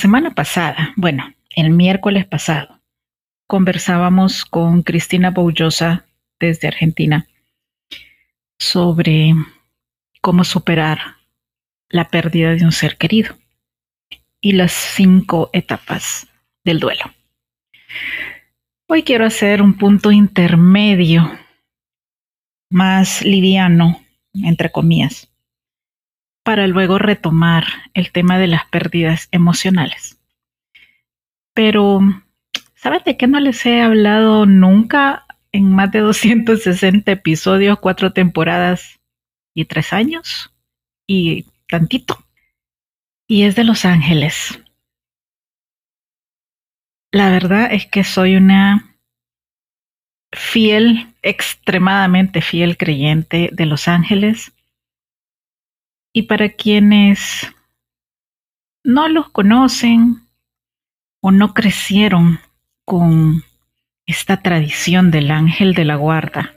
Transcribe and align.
Semana 0.00 0.30
pasada, 0.30 0.94
bueno, 0.96 1.34
el 1.54 1.68
miércoles 1.68 2.24
pasado, 2.24 2.80
conversábamos 3.46 4.46
con 4.46 4.82
Cristina 4.82 5.30
Boullosa 5.30 6.06
desde 6.38 6.68
Argentina 6.68 7.26
sobre 8.58 9.34
cómo 10.22 10.44
superar 10.44 11.00
la 11.90 12.08
pérdida 12.08 12.54
de 12.54 12.64
un 12.64 12.72
ser 12.72 12.96
querido 12.96 13.36
y 14.40 14.52
las 14.52 14.72
cinco 14.72 15.50
etapas 15.52 16.26
del 16.64 16.80
duelo. 16.80 17.04
Hoy 18.86 19.02
quiero 19.02 19.26
hacer 19.26 19.60
un 19.60 19.74
punto 19.74 20.12
intermedio, 20.12 21.30
más 22.70 23.20
liviano, 23.20 24.02
entre 24.32 24.72
comillas, 24.72 25.28
para 26.42 26.66
luego 26.66 26.98
retomar 26.98 27.64
el 27.94 28.12
tema 28.12 28.38
de 28.38 28.46
las 28.46 28.64
pérdidas 28.66 29.28
emocionales. 29.30 30.18
Pero, 31.54 32.00
¿sabes 32.74 33.04
de 33.04 33.16
qué 33.16 33.26
no 33.26 33.40
les 33.40 33.64
he 33.66 33.82
hablado 33.82 34.46
nunca 34.46 35.26
en 35.52 35.70
más 35.70 35.90
de 35.90 35.98
260 36.00 37.12
episodios, 37.12 37.78
cuatro 37.80 38.12
temporadas 38.12 39.00
y 39.54 39.66
tres 39.66 39.92
años? 39.92 40.52
Y 41.06 41.46
tantito. 41.68 42.24
Y 43.26 43.44
es 43.44 43.54
de 43.56 43.64
Los 43.64 43.84
Ángeles. 43.84 44.60
La 47.12 47.30
verdad 47.30 47.72
es 47.72 47.86
que 47.86 48.04
soy 48.04 48.36
una 48.36 48.96
fiel, 50.32 51.12
extremadamente 51.22 52.40
fiel 52.40 52.76
creyente 52.76 53.50
de 53.52 53.66
Los 53.66 53.88
Ángeles 53.88 54.52
y 56.12 56.22
para 56.22 56.50
quienes 56.50 57.46
no 58.82 59.08
los 59.08 59.30
conocen 59.30 60.26
o 61.20 61.30
no 61.30 61.54
crecieron 61.54 62.40
con 62.84 63.44
esta 64.06 64.42
tradición 64.42 65.10
del 65.10 65.30
ángel 65.30 65.74
de 65.74 65.84
la 65.84 65.96
guarda, 65.96 66.54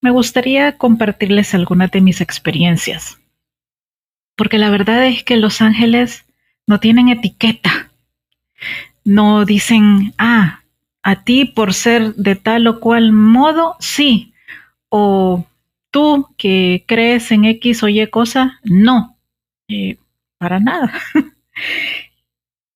me 0.00 0.10
gustaría 0.10 0.78
compartirles 0.78 1.54
algunas 1.54 1.90
de 1.90 2.00
mis 2.00 2.20
experiencias. 2.20 3.18
Porque 4.36 4.58
la 4.58 4.70
verdad 4.70 5.06
es 5.06 5.24
que 5.24 5.36
los 5.36 5.60
ángeles 5.60 6.24
no 6.66 6.78
tienen 6.78 7.08
etiqueta. 7.08 7.90
No 9.04 9.44
dicen, 9.44 10.14
ah, 10.18 10.62
a 11.02 11.24
ti 11.24 11.44
por 11.44 11.74
ser 11.74 12.14
de 12.14 12.36
tal 12.36 12.68
o 12.68 12.78
cual 12.78 13.10
modo, 13.10 13.76
sí. 13.80 14.34
O 14.88 15.44
tú 15.90 16.34
que 16.36 16.84
crees 16.86 17.30
en 17.30 17.44
X 17.44 17.82
o 17.82 17.88
Y 17.88 18.06
cosa, 18.08 18.60
no, 18.64 19.18
eh, 19.68 19.98
para 20.38 20.60
nada. 20.60 20.92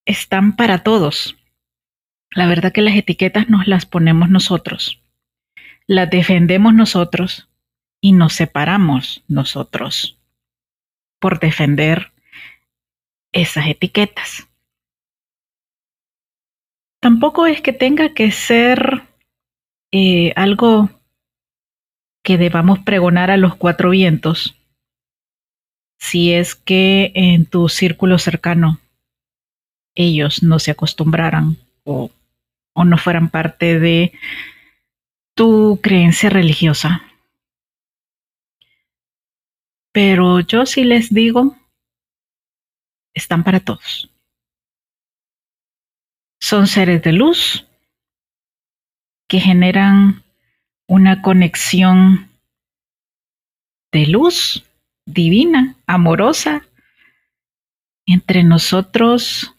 Están 0.06 0.56
para 0.56 0.82
todos. 0.82 1.36
La 2.30 2.46
verdad 2.46 2.72
que 2.72 2.82
las 2.82 2.96
etiquetas 2.96 3.48
nos 3.48 3.66
las 3.66 3.86
ponemos 3.86 4.30
nosotros, 4.30 5.02
las 5.86 6.08
defendemos 6.08 6.74
nosotros 6.74 7.48
y 8.00 8.12
nos 8.12 8.32
separamos 8.32 9.22
nosotros 9.28 10.18
por 11.20 11.38
defender 11.40 12.12
esas 13.32 13.66
etiquetas. 13.68 14.48
Tampoco 17.00 17.46
es 17.46 17.60
que 17.60 17.72
tenga 17.72 18.14
que 18.14 18.30
ser 18.30 19.02
eh, 19.90 20.32
algo 20.36 20.88
que 22.22 22.38
debamos 22.38 22.78
pregonar 22.80 23.30
a 23.30 23.36
los 23.36 23.56
cuatro 23.56 23.90
vientos 23.90 24.54
si 25.98 26.32
es 26.32 26.54
que 26.54 27.12
en 27.14 27.46
tu 27.46 27.68
círculo 27.68 28.18
cercano 28.18 28.80
ellos 29.94 30.42
no 30.42 30.58
se 30.58 30.72
acostumbraran 30.72 31.56
o, 31.84 32.10
o 32.72 32.84
no 32.84 32.98
fueran 32.98 33.28
parte 33.28 33.78
de 33.78 34.12
tu 35.34 35.78
creencia 35.82 36.28
religiosa. 36.28 37.02
Pero 39.92 40.40
yo 40.40 40.66
sí 40.66 40.84
les 40.84 41.12
digo, 41.12 41.56
están 43.14 43.44
para 43.44 43.60
todos. 43.60 44.10
Son 46.40 46.66
seres 46.66 47.02
de 47.02 47.12
luz 47.12 47.66
que 49.28 49.38
generan 49.38 50.24
una 50.92 51.22
conexión 51.22 52.28
de 53.92 54.06
luz 54.06 54.62
divina, 55.06 55.74
amorosa, 55.86 56.66
entre 58.04 58.44
nosotros 58.44 59.54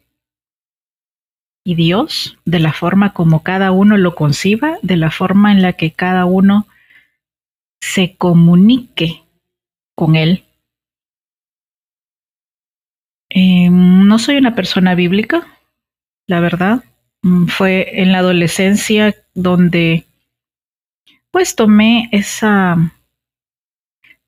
y 1.65 1.73
Dios, 1.73 2.37
de 2.45 2.59
la 2.59 2.71
forma 2.71 3.13
como 3.13 3.41
cada 3.41 3.71
uno 3.71 3.97
lo 3.97 4.13
conciba, 4.13 4.77
de 4.83 4.95
la 4.95 5.09
forma 5.09 5.51
en 5.51 5.63
la 5.63 5.73
que 5.73 5.91
cada 5.91 6.25
uno 6.25 6.67
se 7.81 8.15
comunique 8.15 9.23
con 9.95 10.15
Él. 10.15 10.45
Em, 13.29 14.07
no 14.07 14.19
soy 14.19 14.37
una 14.37 14.53
persona 14.53 14.93
bíblica, 14.93 15.47
la 16.27 16.39
verdad. 16.41 16.83
Mm, 17.23 17.47
fue 17.47 18.01
en 18.03 18.11
la 18.11 18.19
adolescencia 18.19 19.15
donde 19.33 20.05
pues 21.33 21.55
tomé 21.55 22.09
esa 22.11 22.93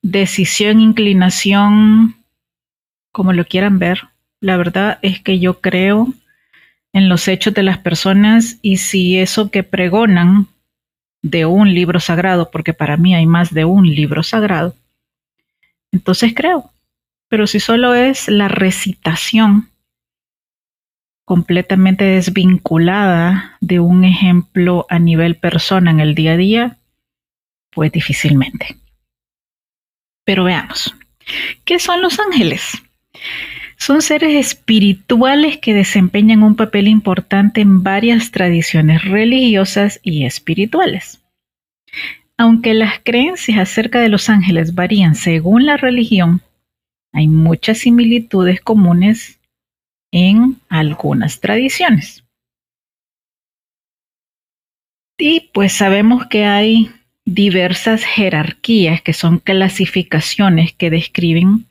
decisión, 0.02 0.80
inclinación, 0.80 2.16
como 3.12 3.32
lo 3.32 3.44
quieran 3.44 3.78
ver. 3.78 4.00
La 4.40 4.56
verdad 4.56 4.98
es 5.02 5.20
que 5.20 5.38
yo 5.38 5.60
creo 5.60 6.12
en 6.92 7.08
los 7.08 7.28
hechos 7.28 7.54
de 7.54 7.62
las 7.62 7.78
personas 7.78 8.58
y 8.60 8.78
si 8.78 9.20
eso 9.20 9.52
que 9.52 9.62
pregonan 9.62 10.48
de 11.22 11.46
un 11.46 11.72
libro 11.72 12.00
sagrado, 12.00 12.50
porque 12.50 12.74
para 12.74 12.96
mí 12.96 13.14
hay 13.14 13.24
más 13.24 13.54
de 13.54 13.64
un 13.64 13.86
libro 13.86 14.24
sagrado, 14.24 14.74
entonces 15.92 16.34
creo. 16.34 16.72
Pero 17.28 17.46
si 17.46 17.60
solo 17.60 17.94
es 17.94 18.26
la 18.26 18.48
recitación 18.48 19.70
completamente 21.24 22.02
desvinculada 22.02 23.58
de 23.60 23.78
un 23.78 24.02
ejemplo 24.02 24.86
a 24.88 24.98
nivel 24.98 25.36
persona 25.36 25.92
en 25.92 26.00
el 26.00 26.16
día 26.16 26.32
a 26.32 26.36
día, 26.36 26.78
pues 27.76 27.92
difícilmente. 27.92 28.78
Pero 30.24 30.44
veamos, 30.44 30.96
¿qué 31.66 31.78
son 31.78 32.00
los 32.00 32.18
ángeles? 32.18 32.82
Son 33.76 34.00
seres 34.00 34.34
espirituales 34.34 35.58
que 35.58 35.74
desempeñan 35.74 36.42
un 36.42 36.56
papel 36.56 36.88
importante 36.88 37.60
en 37.60 37.82
varias 37.82 38.30
tradiciones 38.30 39.04
religiosas 39.04 40.00
y 40.02 40.24
espirituales. 40.24 41.22
Aunque 42.38 42.72
las 42.72 42.98
creencias 43.04 43.58
acerca 43.58 44.00
de 44.00 44.08
los 44.08 44.30
ángeles 44.30 44.74
varían 44.74 45.14
según 45.14 45.66
la 45.66 45.76
religión, 45.76 46.40
hay 47.12 47.28
muchas 47.28 47.78
similitudes 47.78 48.62
comunes 48.62 49.38
en 50.12 50.56
algunas 50.70 51.40
tradiciones. 51.40 52.24
Y 55.18 55.50
pues 55.52 55.74
sabemos 55.74 56.26
que 56.26 56.46
hay 56.46 56.90
diversas 57.26 58.04
jerarquías 58.04 59.02
que 59.02 59.12
son 59.12 59.38
clasificaciones 59.40 60.72
que 60.72 60.90
describen 60.90 61.66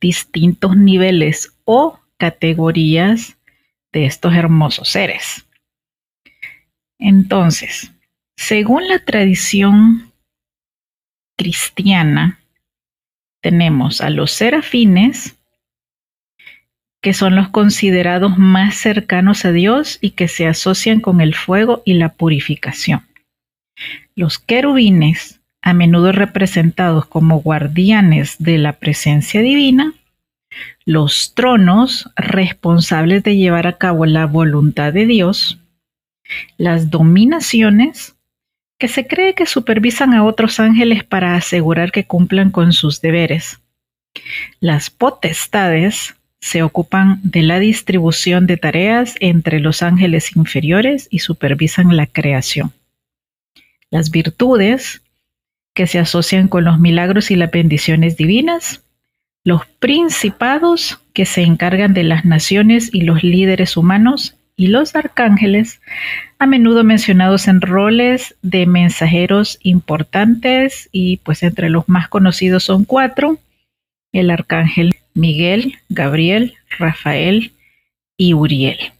distintos 0.00 0.76
niveles 0.76 1.54
o 1.64 1.98
categorías 2.18 3.38
de 3.92 4.04
estos 4.04 4.34
hermosos 4.34 4.88
seres. 4.88 5.46
Entonces, 6.98 7.92
según 8.36 8.88
la 8.88 8.98
tradición 8.98 10.12
cristiana, 11.36 12.40
tenemos 13.40 14.00
a 14.00 14.10
los 14.10 14.32
serafines, 14.32 15.36
que 17.00 17.14
son 17.14 17.36
los 17.36 17.48
considerados 17.50 18.36
más 18.36 18.74
cercanos 18.74 19.44
a 19.44 19.52
Dios 19.52 19.98
y 20.00 20.10
que 20.10 20.26
se 20.26 20.48
asocian 20.48 21.00
con 21.00 21.20
el 21.20 21.36
fuego 21.36 21.82
y 21.84 21.94
la 21.94 22.08
purificación. 22.14 23.07
Los 24.14 24.38
querubines, 24.38 25.40
a 25.62 25.72
menudo 25.72 26.12
representados 26.12 27.06
como 27.06 27.40
guardianes 27.40 28.36
de 28.38 28.58
la 28.58 28.74
presencia 28.74 29.40
divina, 29.40 29.94
los 30.84 31.34
tronos 31.34 32.10
responsables 32.16 33.22
de 33.22 33.36
llevar 33.36 33.66
a 33.66 33.76
cabo 33.76 34.06
la 34.06 34.26
voluntad 34.26 34.92
de 34.92 35.06
Dios, 35.06 35.58
las 36.56 36.90
dominaciones, 36.90 38.16
que 38.78 38.88
se 38.88 39.06
cree 39.06 39.34
que 39.34 39.46
supervisan 39.46 40.14
a 40.14 40.24
otros 40.24 40.60
ángeles 40.60 41.02
para 41.04 41.34
asegurar 41.34 41.90
que 41.90 42.04
cumplan 42.06 42.50
con 42.50 42.72
sus 42.72 43.00
deberes. 43.00 43.60
Las 44.60 44.90
potestades 44.90 46.14
se 46.40 46.62
ocupan 46.62 47.20
de 47.22 47.42
la 47.42 47.58
distribución 47.58 48.46
de 48.46 48.56
tareas 48.56 49.16
entre 49.20 49.58
los 49.58 49.82
ángeles 49.82 50.36
inferiores 50.36 51.08
y 51.10 51.18
supervisan 51.18 51.96
la 51.96 52.06
creación. 52.06 52.72
Las 53.90 54.10
virtudes, 54.10 55.02
que 55.74 55.86
se 55.86 55.98
asocian 55.98 56.48
con 56.48 56.64
los 56.64 56.78
milagros 56.78 57.30
y 57.30 57.36
las 57.36 57.50
bendiciones 57.50 58.16
divinas, 58.16 58.82
los 59.44 59.66
principados, 59.66 61.00
que 61.14 61.24
se 61.24 61.42
encargan 61.42 61.94
de 61.94 62.04
las 62.04 62.24
naciones 62.24 62.90
y 62.92 63.02
los 63.02 63.22
líderes 63.22 63.76
humanos, 63.76 64.34
y 64.58 64.66
los 64.66 64.96
arcángeles, 64.96 65.80
a 66.40 66.46
menudo 66.46 66.82
mencionados 66.82 67.46
en 67.46 67.60
roles 67.60 68.34
de 68.42 68.66
mensajeros 68.66 69.58
importantes 69.62 70.88
y 70.90 71.18
pues 71.18 71.44
entre 71.44 71.70
los 71.70 71.88
más 71.88 72.08
conocidos 72.08 72.64
son 72.64 72.84
cuatro, 72.84 73.38
el 74.12 74.30
arcángel 74.30 74.96
Miguel, 75.14 75.76
Gabriel, 75.88 76.54
Rafael 76.76 77.52
y 78.16 78.34
Uriel. 78.34 78.92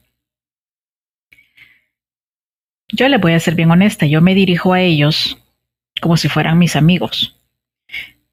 Yo 2.91 3.09
les 3.09 3.21
voy 3.21 3.33
a 3.33 3.41
ser 3.41 3.55
bien 3.55 3.71
honesta, 3.71 4.07
yo 4.07 4.21
me 4.21 4.35
dirijo 4.35 4.73
a 4.73 4.81
ellos 4.81 5.39
como 6.01 6.17
si 6.17 6.29
fueran 6.29 6.59
mis 6.59 6.77
amigos. 6.77 7.37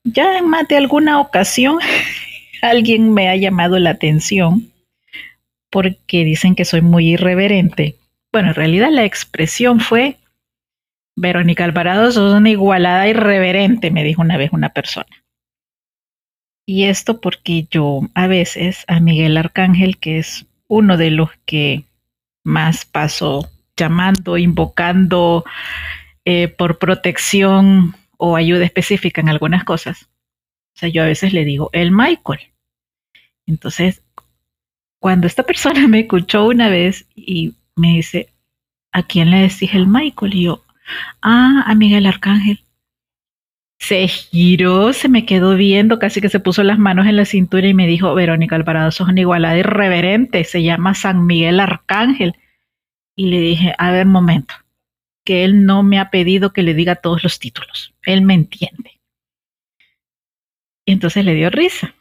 Ya 0.04 0.38
en 0.38 0.48
más 0.48 0.68
de 0.68 0.78
alguna 0.78 1.20
ocasión 1.20 1.80
alguien 2.62 3.14
me 3.14 3.30
ha 3.30 3.36
llamado 3.36 3.80
la 3.80 3.92
atención 3.92 4.72
porque 5.70 6.24
dicen 6.24 6.56
que 6.56 6.64
soy 6.64 6.82
muy 6.82 7.14
irreverente. 7.14 7.96
Bueno, 8.32 8.50
en 8.50 8.56
realidad 8.56 8.92
la 8.92 9.04
expresión 9.04 9.80
fue, 9.80 10.18
Verónica 11.18 11.66
Alvarado, 11.66 12.12
sos 12.12 12.34
una 12.34 12.50
igualada 12.50 13.08
irreverente, 13.08 13.92
me 13.92 14.04
dijo 14.04 14.22
una 14.22 14.38
vez 14.38 14.52
una 14.54 14.70
persona. 14.70 15.24
Y 16.66 16.86
esto 16.86 17.20
porque 17.20 17.68
yo 17.70 18.02
a 18.14 18.28
veces 18.28 18.86
a 18.88 19.00
Miguel 19.00 19.38
Arcángel, 19.38 19.98
que 19.98 20.18
es 20.18 20.46
uno 20.68 20.98
de 20.98 21.12
los 21.12 21.30
que 21.46 21.84
más 22.44 22.86
paso 22.86 23.50
llamando, 23.78 24.38
invocando 24.38 25.44
eh, 26.24 26.48
por 26.48 26.80
protección 26.80 27.96
o 28.18 28.36
ayuda 28.36 28.66
específica 28.66 29.22
en 29.22 29.30
algunas 29.30 29.64
cosas. 29.64 30.04
O 30.76 30.80
sea, 30.80 30.90
yo 30.90 31.04
a 31.04 31.08
veces 31.08 31.34
le 31.34 31.46
digo 31.46 31.70
el 31.74 31.92
Michael. 31.92 32.40
Entonces, 33.46 34.02
cuando 35.00 35.28
esta 35.28 35.44
persona 35.48 35.88
me 35.88 36.02
escuchó 36.02 36.46
una 36.46 36.70
vez 36.70 37.06
y 37.16 37.54
me 37.76 37.90
dice, 37.96 38.30
¿a 38.92 39.04
quién 39.04 39.32
le 39.32 39.42
decís 39.42 39.74
el 39.74 39.88
Michael? 39.88 40.36
Y 40.36 40.44
yo, 40.44 40.64
ah, 41.22 41.64
a 41.66 41.76
Miguel 41.76 42.06
Arcángel 42.06 42.66
se 43.80 44.08
giró, 44.08 44.94
se 44.94 45.10
me 45.10 45.26
quedó 45.26 45.56
viendo, 45.56 46.00
casi 46.00 46.22
que 46.22 46.30
se 46.30 46.40
puso 46.40 46.64
las 46.64 46.80
manos 46.80 47.08
en 47.08 47.18
la 47.18 47.26
cintura 47.26 47.68
y 47.68 47.74
me 47.74 47.88
dijo, 47.88 48.16
Verónica 48.16 48.56
Alvarado, 48.56 48.92
sos 48.92 49.10
una 49.10 49.22
igualada 49.22 49.58
irreverente, 49.58 50.44
se 50.44 50.64
llama 50.64 50.96
San 50.96 51.26
Miguel 51.26 51.60
Arcángel. 51.60 52.36
Y 53.16 53.28
le 53.28 53.40
dije, 53.40 53.74
a 53.78 53.92
ver, 53.92 54.06
momento, 54.06 54.54
que 55.26 55.44
él 55.44 55.66
no 55.66 55.84
me 55.84 56.00
ha 56.00 56.12
pedido 56.12 56.54
que 56.54 56.64
le 56.64 56.74
diga 56.74 56.96
todos 56.96 57.24
los 57.24 57.40
títulos, 57.40 57.94
él 58.04 58.22
me 58.22 58.34
entiende. 58.34 59.00
Y 60.86 60.92
entonces 60.92 61.26
le 61.26 61.34
dio 61.34 61.50
risa. 61.50 61.96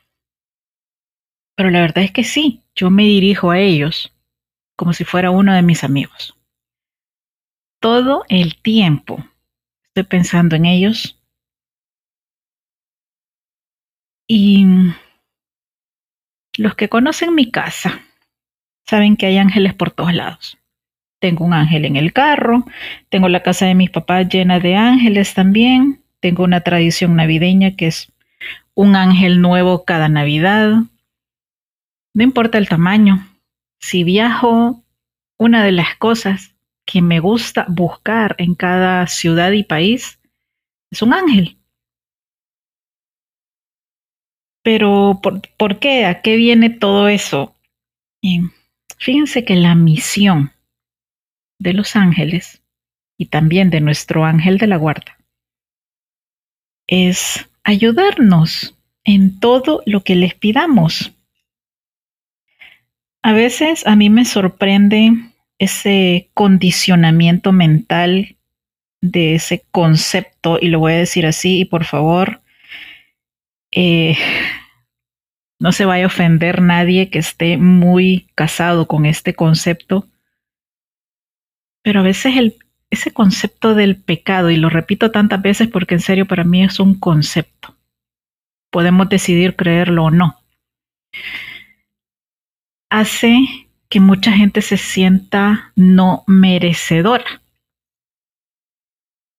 Pero 1.56 1.70
la 1.70 1.81
verdad 1.81 2.05
es 2.05 2.12
que 2.12 2.25
sí, 2.25 2.62
yo 2.75 2.90
me 2.90 3.05
dirijo 3.05 3.50
a 3.50 3.58
ellos 3.58 4.12
como 4.76 4.93
si 4.93 5.05
fuera 5.05 5.31
uno 5.31 5.55
de 5.55 5.62
mis 5.62 5.84
amigos. 5.84 6.37
Todo 7.81 8.25
el 8.28 8.61
tiempo 8.61 9.25
estoy 9.84 10.05
pensando 10.05 10.56
en 10.56 10.66
ellos 10.66 11.20
y 14.26 14.66
los 16.56 16.75
que 16.75 16.88
conocen 16.88 17.34
mi 17.34 17.50
casa 17.50 18.02
saben 18.87 19.16
que 19.16 19.26
hay 19.26 19.38
ángeles 19.38 19.75
por 19.75 19.90
todos 19.90 20.12
lados. 20.12 20.58
Tengo 21.25 21.47
un 21.47 21.55
ángel 21.55 21.87
en 21.87 21.97
el 21.97 22.12
carro, 22.12 22.67
tengo 23.09 23.31
la 23.31 23.43
casa 23.43 23.65
de 23.65 23.75
mis 23.75 23.88
papás 23.88 24.29
llena 24.29 24.61
de 24.61 24.76
ángeles 24.76 25.32
también, 25.32 26.03
tengo 26.21 26.44
una 26.44 26.61
tradición 26.61 27.17
navideña 27.17 27.76
que 27.76 27.87
es 27.87 28.12
un 28.75 28.94
ángel 28.94 29.41
nuevo 29.41 29.87
cada 29.87 30.11
Navidad. 30.11 30.82
No 32.12 32.23
importa 32.23 32.59
el 32.59 32.69
tamaño, 32.69 33.26
si 33.81 34.05
viajo, 34.05 34.85
una 35.38 35.65
de 35.65 35.73
las 35.73 35.97
cosas 35.97 36.54
que 36.85 37.00
me 37.00 37.21
gusta 37.21 37.64
buscar 37.71 38.35
en 38.37 38.54
cada 38.54 39.07
ciudad 39.07 39.52
y 39.52 39.62
país 39.62 40.21
es 40.90 41.00
un 41.00 41.14
ángel. 41.14 41.57
Pero, 44.62 45.23
¿por, 45.57 45.78
qué? 45.78 46.04
¿A 46.04 46.21
qué 46.21 46.37
viene 46.37 46.69
todo 46.69 47.09
eso? 47.09 47.57
fíjense 48.99 49.47
que 49.47 49.54
la 49.54 49.75
misión 49.75 50.53
de 51.64 51.73
los 51.73 51.97
ángeles 51.97 52.62
y 53.18 53.26
también 53.26 53.71
de 53.71 53.80
nuestro 53.80 54.25
ángel 54.25 54.59
de 54.59 54.68
la 54.68 54.76
guarda 54.76 55.18
es 56.87 57.49
ayudarnos 57.64 58.78
en 59.04 59.40
todo 59.40 59.83
lo 59.87 60.02
que 60.04 60.14
les 60.14 60.35
pidamos. 60.35 61.12
A 63.23 63.33
veces 63.33 63.87
a 63.87 63.97
mí 63.97 64.11
me 64.11 64.25
sorprende 64.25 65.12
ese 65.59 66.30
condicionamiento 66.35 67.52
mental 67.52 68.37
de 69.00 69.35
ese 69.35 69.64
concepto, 69.71 70.59
y 70.61 70.68
lo 70.68 70.78
voy 70.78 70.92
a 70.92 70.99
decir 70.99 71.26
así, 71.26 71.61
y 71.61 71.64
por 71.64 71.85
favor, 71.85 72.42
eh, 73.71 74.16
no 75.59 75.73
se 75.73 75.85
vaya 75.85 76.04
a 76.04 76.09
ofender 76.09 76.62
nadie 76.62 77.11
que 77.11 77.18
esté 77.18 77.56
muy 77.56 78.28
casado 78.35 78.87
con 78.87 79.06
este 79.06 79.35
concepto, 79.35 80.06
pero 81.85 82.00
a 82.00 82.03
veces 82.03 82.35
ese 82.91 83.12
concepto 83.12 83.75
del 83.75 83.97
pecado, 83.97 84.50
y 84.50 84.57
lo 84.57 84.71
repito 84.71 85.11
tantas 85.11 85.43
veces 85.43 85.69
porque 85.69 85.95
en 85.95 86.00
serio 86.00 86.26
para 86.26 86.43
mí 86.43 86.64
es 86.64 86.81
un 86.81 86.99
concepto, 86.99 87.76
podemos 88.71 89.09
decidir 89.11 89.55
creerlo 89.55 90.05
o 90.05 90.11
no, 90.11 90.41
hace 92.91 93.37
que 93.91 94.00
mucha 94.00 94.33
gente 94.33 94.62
se 94.62 94.79
sienta 94.79 95.73
no 95.76 96.25
merecedora. 96.26 97.43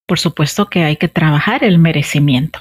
Por 0.08 0.20
supuesto 0.20 0.68
que 0.70 0.84
hay 0.84 0.98
que 0.98 1.08
trabajar 1.08 1.64
el 1.64 1.80
merecimiento 1.80 2.60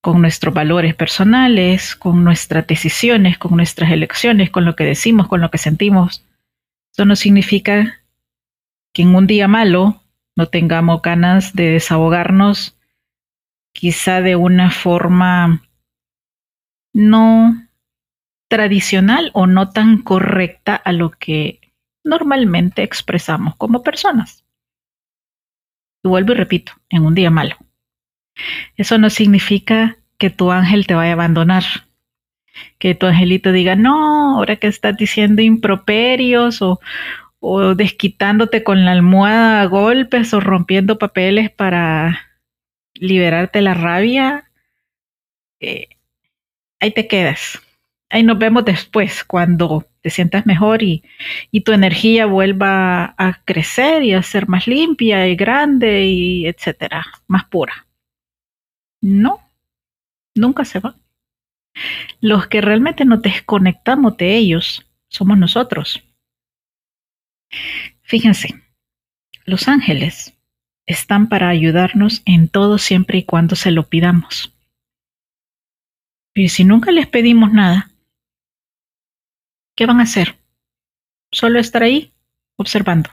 con 0.00 0.22
nuestros 0.22 0.54
valores 0.54 0.94
personales, 0.94 1.94
con 1.94 2.24
nuestras 2.24 2.66
decisiones, 2.66 3.36
con 3.36 3.54
nuestras 3.54 3.92
elecciones, 3.92 4.48
con 4.48 4.64
lo 4.64 4.74
que 4.76 4.84
decimos, 4.84 5.28
con 5.28 5.42
lo 5.42 5.50
que 5.50 5.58
sentimos. 5.58 6.24
Eso 6.92 7.04
no 7.04 7.16
significa 7.16 7.99
que 8.92 9.02
en 9.02 9.14
un 9.14 9.26
día 9.26 9.48
malo 9.48 10.02
no 10.36 10.46
tengamos 10.46 11.02
ganas 11.02 11.54
de 11.54 11.70
desahogarnos, 11.70 12.78
quizá 13.72 14.20
de 14.20 14.36
una 14.36 14.70
forma 14.70 15.62
no 16.92 17.68
tradicional 18.48 19.30
o 19.32 19.46
no 19.46 19.70
tan 19.70 20.02
correcta 20.02 20.74
a 20.74 20.92
lo 20.92 21.10
que 21.10 21.60
normalmente 22.02 22.82
expresamos 22.82 23.54
como 23.56 23.82
personas. 23.82 24.44
Y 26.02 26.08
vuelvo 26.08 26.32
y 26.32 26.36
repito, 26.36 26.72
en 26.88 27.04
un 27.04 27.14
día 27.14 27.30
malo. 27.30 27.56
Eso 28.76 28.98
no 28.98 29.10
significa 29.10 29.98
que 30.18 30.30
tu 30.30 30.50
ángel 30.50 30.86
te 30.86 30.94
vaya 30.94 31.10
a 31.10 31.14
abandonar. 31.14 31.64
Que 32.78 32.94
tu 32.94 33.06
angelito 33.06 33.52
diga, 33.52 33.76
no, 33.76 34.36
ahora 34.36 34.56
que 34.56 34.66
estás 34.66 34.96
diciendo 34.96 35.42
improperios 35.42 36.60
o, 36.62 36.80
o 37.40 37.74
desquitándote 37.74 38.62
con 38.62 38.84
la 38.84 38.92
almohada 38.92 39.62
a 39.62 39.66
golpes 39.66 40.32
o 40.34 40.40
rompiendo 40.40 40.98
papeles 40.98 41.50
para 41.50 42.28
liberarte 42.94 43.62
la 43.62 43.74
rabia, 43.74 44.50
eh, 45.58 45.88
ahí 46.80 46.92
te 46.92 47.08
quedas. 47.08 47.60
Ahí 48.10 48.22
nos 48.22 48.38
vemos 48.38 48.64
después, 48.64 49.24
cuando 49.24 49.86
te 50.02 50.10
sientas 50.10 50.44
mejor 50.44 50.82
y, 50.82 51.02
y, 51.50 51.60
tu 51.62 51.72
energía 51.72 52.26
vuelva 52.26 53.14
a 53.16 53.42
crecer 53.44 54.02
y 54.02 54.14
a 54.14 54.22
ser 54.22 54.48
más 54.48 54.66
limpia 54.66 55.28
y 55.28 55.36
grande 55.36 56.04
y 56.06 56.46
etcétera, 56.46 57.06
más 57.28 57.44
pura. 57.44 57.86
No, 59.00 59.40
nunca 60.34 60.64
se 60.64 60.80
va. 60.80 60.96
Los 62.20 62.48
que 62.48 62.60
realmente 62.60 63.04
nos 63.04 63.22
desconectamos 63.22 64.16
de 64.16 64.36
ellos 64.36 64.86
somos 65.08 65.38
nosotros. 65.38 66.02
Fíjense, 68.02 68.62
los 69.44 69.68
ángeles 69.68 70.34
están 70.86 71.28
para 71.28 71.48
ayudarnos 71.48 72.22
en 72.24 72.48
todo 72.48 72.78
siempre 72.78 73.18
y 73.18 73.24
cuando 73.24 73.56
se 73.56 73.70
lo 73.70 73.88
pidamos. 73.88 74.52
Y 76.34 76.48
si 76.48 76.64
nunca 76.64 76.90
les 76.90 77.06
pedimos 77.06 77.52
nada, 77.52 77.90
¿qué 79.76 79.86
van 79.86 80.00
a 80.00 80.04
hacer? 80.04 80.36
Solo 81.32 81.58
estar 81.58 81.82
ahí 81.82 82.12
observando. 82.56 83.10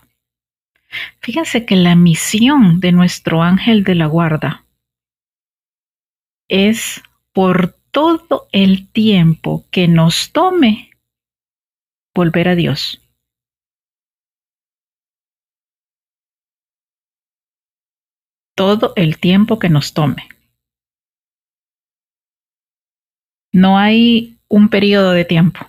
Fíjense 1.20 1.65
que 1.65 1.75
la 1.75 1.96
misión 1.96 2.79
de 2.79 2.91
nuestro 2.91 3.44
ángel 3.44 3.84
de 3.84 3.96
la 3.96 4.06
guarda 4.06 4.65
es 6.48 7.01
por 7.34 7.77
todo 7.91 8.48
el 8.51 8.88
tiempo 8.89 9.65
que 9.70 9.88
nos 9.88 10.32
tome 10.32 10.91
volver 12.13 12.48
a 12.48 12.56
Dios. 12.56 13.01
Todo 18.58 18.94
el 18.96 19.20
tiempo 19.20 19.60
que 19.60 19.70
nos 19.70 19.94
tome. 19.94 20.28
No 23.54 23.78
hay 23.78 24.40
un 24.48 24.70
periodo 24.70 25.12
de 25.12 25.26
tiempo 25.26 25.60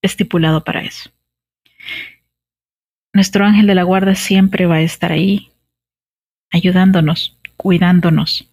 estipulado 0.00 0.64
para 0.64 0.80
eso. 0.80 1.10
Nuestro 3.12 3.44
ángel 3.44 3.66
de 3.66 3.74
la 3.74 3.82
guarda 3.82 4.14
siempre 4.14 4.64
va 4.64 4.76
a 4.76 4.80
estar 4.80 5.12
ahí, 5.12 5.50
ayudándonos, 6.50 7.36
cuidándonos. 7.58 8.48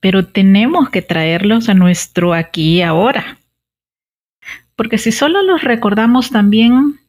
Pero 0.00 0.26
tenemos 0.26 0.90
que 0.90 1.00
traerlos 1.00 1.70
a 1.70 1.74
nuestro 1.74 2.34
aquí 2.34 2.76
y 2.76 2.82
ahora. 2.82 3.38
Porque 4.76 4.98
si 4.98 5.12
solo 5.12 5.42
los 5.42 5.64
recordamos 5.64 6.28
también 6.28 7.00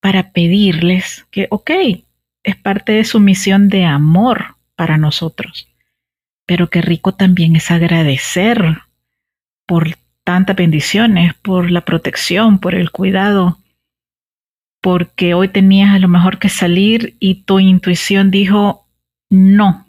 para 0.00 0.32
pedirles 0.32 1.26
que, 1.30 1.46
ok, 1.50 1.70
es 2.42 2.56
parte 2.56 2.92
de 2.92 3.04
su 3.04 3.20
misión 3.20 3.68
de 3.68 3.84
amor 3.84 4.56
para 4.76 4.96
nosotros. 4.98 5.68
Pero 6.46 6.70
qué 6.70 6.82
rico 6.82 7.12
también 7.14 7.56
es 7.56 7.70
agradecer 7.70 8.78
por 9.66 9.96
tantas 10.24 10.56
bendiciones, 10.56 11.34
por 11.34 11.70
la 11.70 11.84
protección, 11.84 12.58
por 12.58 12.74
el 12.74 12.90
cuidado, 12.90 13.58
porque 14.80 15.34
hoy 15.34 15.48
tenías 15.48 15.94
a 15.94 15.98
lo 15.98 16.08
mejor 16.08 16.38
que 16.38 16.48
salir 16.48 17.16
y 17.20 17.44
tu 17.44 17.60
intuición 17.60 18.30
dijo 18.30 18.86
no, 19.30 19.86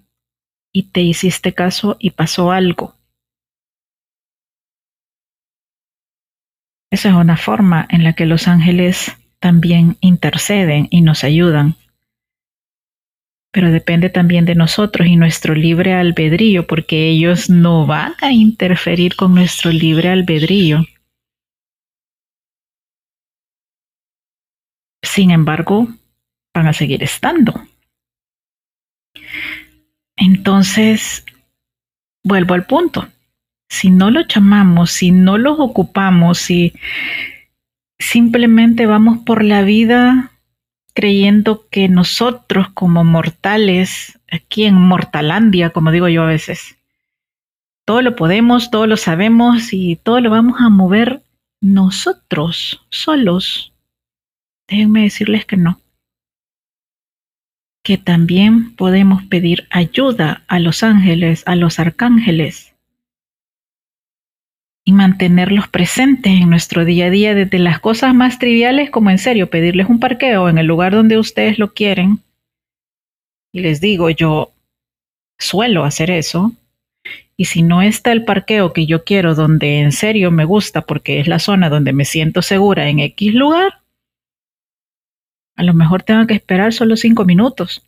y 0.72 0.84
te 0.84 1.02
hiciste 1.02 1.54
caso 1.54 1.98
y 2.00 2.12
pasó 2.12 2.52
algo. 2.52 2.96
Esa 6.92 7.10
es 7.10 7.16
una 7.16 7.38
forma 7.38 7.88
en 7.90 8.04
la 8.04 8.14
que 8.14 8.28
los 8.28 8.48
ángeles 8.48 9.18
también 9.40 9.98
interceden 10.00 10.88
y 10.92 11.02
nos 11.02 11.24
ayudan 11.24 11.76
pero 13.54 13.72
depende 13.72 14.10
también 14.10 14.46
de 14.46 14.56
nosotros 14.56 15.08
y 15.08 15.16
nuestro 15.16 15.54
libre 15.54 15.94
albedrío, 15.94 16.66
porque 16.66 17.08
ellos 17.08 17.52
no 17.52 17.86
van 17.86 18.16
a 18.20 18.32
interferir 18.32 19.16
con 19.16 19.36
nuestro 19.36 19.72
libre 19.72 20.10
albedrío. 20.10 20.84
Sin 25.04 25.30
embargo, 25.30 25.88
van 26.56 26.66
a 26.66 26.74
seguir 26.74 27.04
estando. 27.04 27.54
Entonces, 30.18 31.24
vuelvo 32.24 32.56
al 32.56 32.66
punto. 32.66 33.08
Si 33.70 33.92
no 33.92 34.10
los 34.10 34.28
llamamos, 34.28 34.90
si 34.90 35.12
no 35.12 35.38
los 35.38 35.60
ocupamos, 35.60 36.40
si 36.40 36.74
simplemente 38.00 38.88
vamos 38.88 39.20
por 39.20 39.44
la 39.44 39.62
vida 39.62 40.33
creyendo 40.94 41.68
que 41.70 41.90
nosotros 41.90 42.70
como 42.70 43.04
mortales, 43.04 44.20
aquí 44.32 44.66
en 44.66 44.76
Mortalandia, 44.76 45.72
como 45.72 45.92
digo 45.92 46.08
yo 46.08 46.24
a 46.24 46.28
veces, 46.28 46.78
todo 47.86 48.02
lo 48.02 48.16
podemos, 48.16 48.72
todo 48.72 48.88
lo 48.88 48.98
sabemos 48.98 49.74
y 49.74 49.98
todo 49.98 50.22
lo 50.22 50.30
vamos 50.30 50.62
a 50.62 50.70
mover 50.70 51.22
nosotros 51.62 52.86
solos. 52.90 53.74
Déjenme 54.68 55.04
decirles 55.04 55.46
que 55.46 55.58
no. 55.58 55.80
Que 57.84 57.98
también 57.98 58.76
podemos 58.76 59.24
pedir 59.24 59.68
ayuda 59.70 60.44
a 60.48 60.60
los 60.60 60.84
ángeles, 60.84 61.44
a 61.46 61.56
los 61.56 61.80
arcángeles, 61.80 62.73
y 64.86 64.92
mantenerlos 64.92 65.68
presentes 65.68 66.34
en 66.34 66.50
nuestro 66.50 66.84
día 66.84 67.06
a 67.06 67.10
día, 67.10 67.36
desde 67.36 67.60
las 67.60 67.80
cosas 67.80 68.14
más 68.14 68.38
triviales 68.38 68.90
como 68.90 69.10
en 69.10 69.18
serio, 69.18 69.50
pedirles 69.50 69.88
un 69.88 70.00
parqueo 70.00 70.50
en 70.50 70.58
el 70.58 70.66
lugar 70.66 70.94
donde 70.94 71.18
ustedes 71.18 71.58
lo 71.58 71.74
quieren. 71.74 72.20
Y 73.54 73.62
les 73.62 73.80
digo, 73.80 74.10
yo 74.10 74.52
suelo 75.40 75.86
hacer 75.86 76.12
eso. 76.12 76.52
Y 77.38 77.46
si 77.46 77.64
no 77.64 77.82
está 77.82 78.12
el 78.12 78.26
parqueo 78.26 78.74
que 78.74 78.86
yo 78.86 79.04
quiero, 79.04 79.36
donde 79.36 79.80
en 79.80 79.92
serio 79.92 80.32
me 80.32 80.46
gusta, 80.46 80.82
porque 80.82 81.20
es 81.20 81.28
la 81.28 81.40
zona 81.40 81.70
donde 81.70 81.94
me 81.94 82.06
siento 82.06 82.42
segura 82.42 82.90
en 82.90 83.00
X 83.00 83.34
lugar, 83.34 83.82
a 85.56 85.64
lo 85.64 85.74
mejor 85.74 86.04
tengo 86.04 86.28
que 86.28 86.34
esperar 86.34 86.74
solo 86.74 86.98
cinco 86.98 87.26
minutos. 87.26 87.88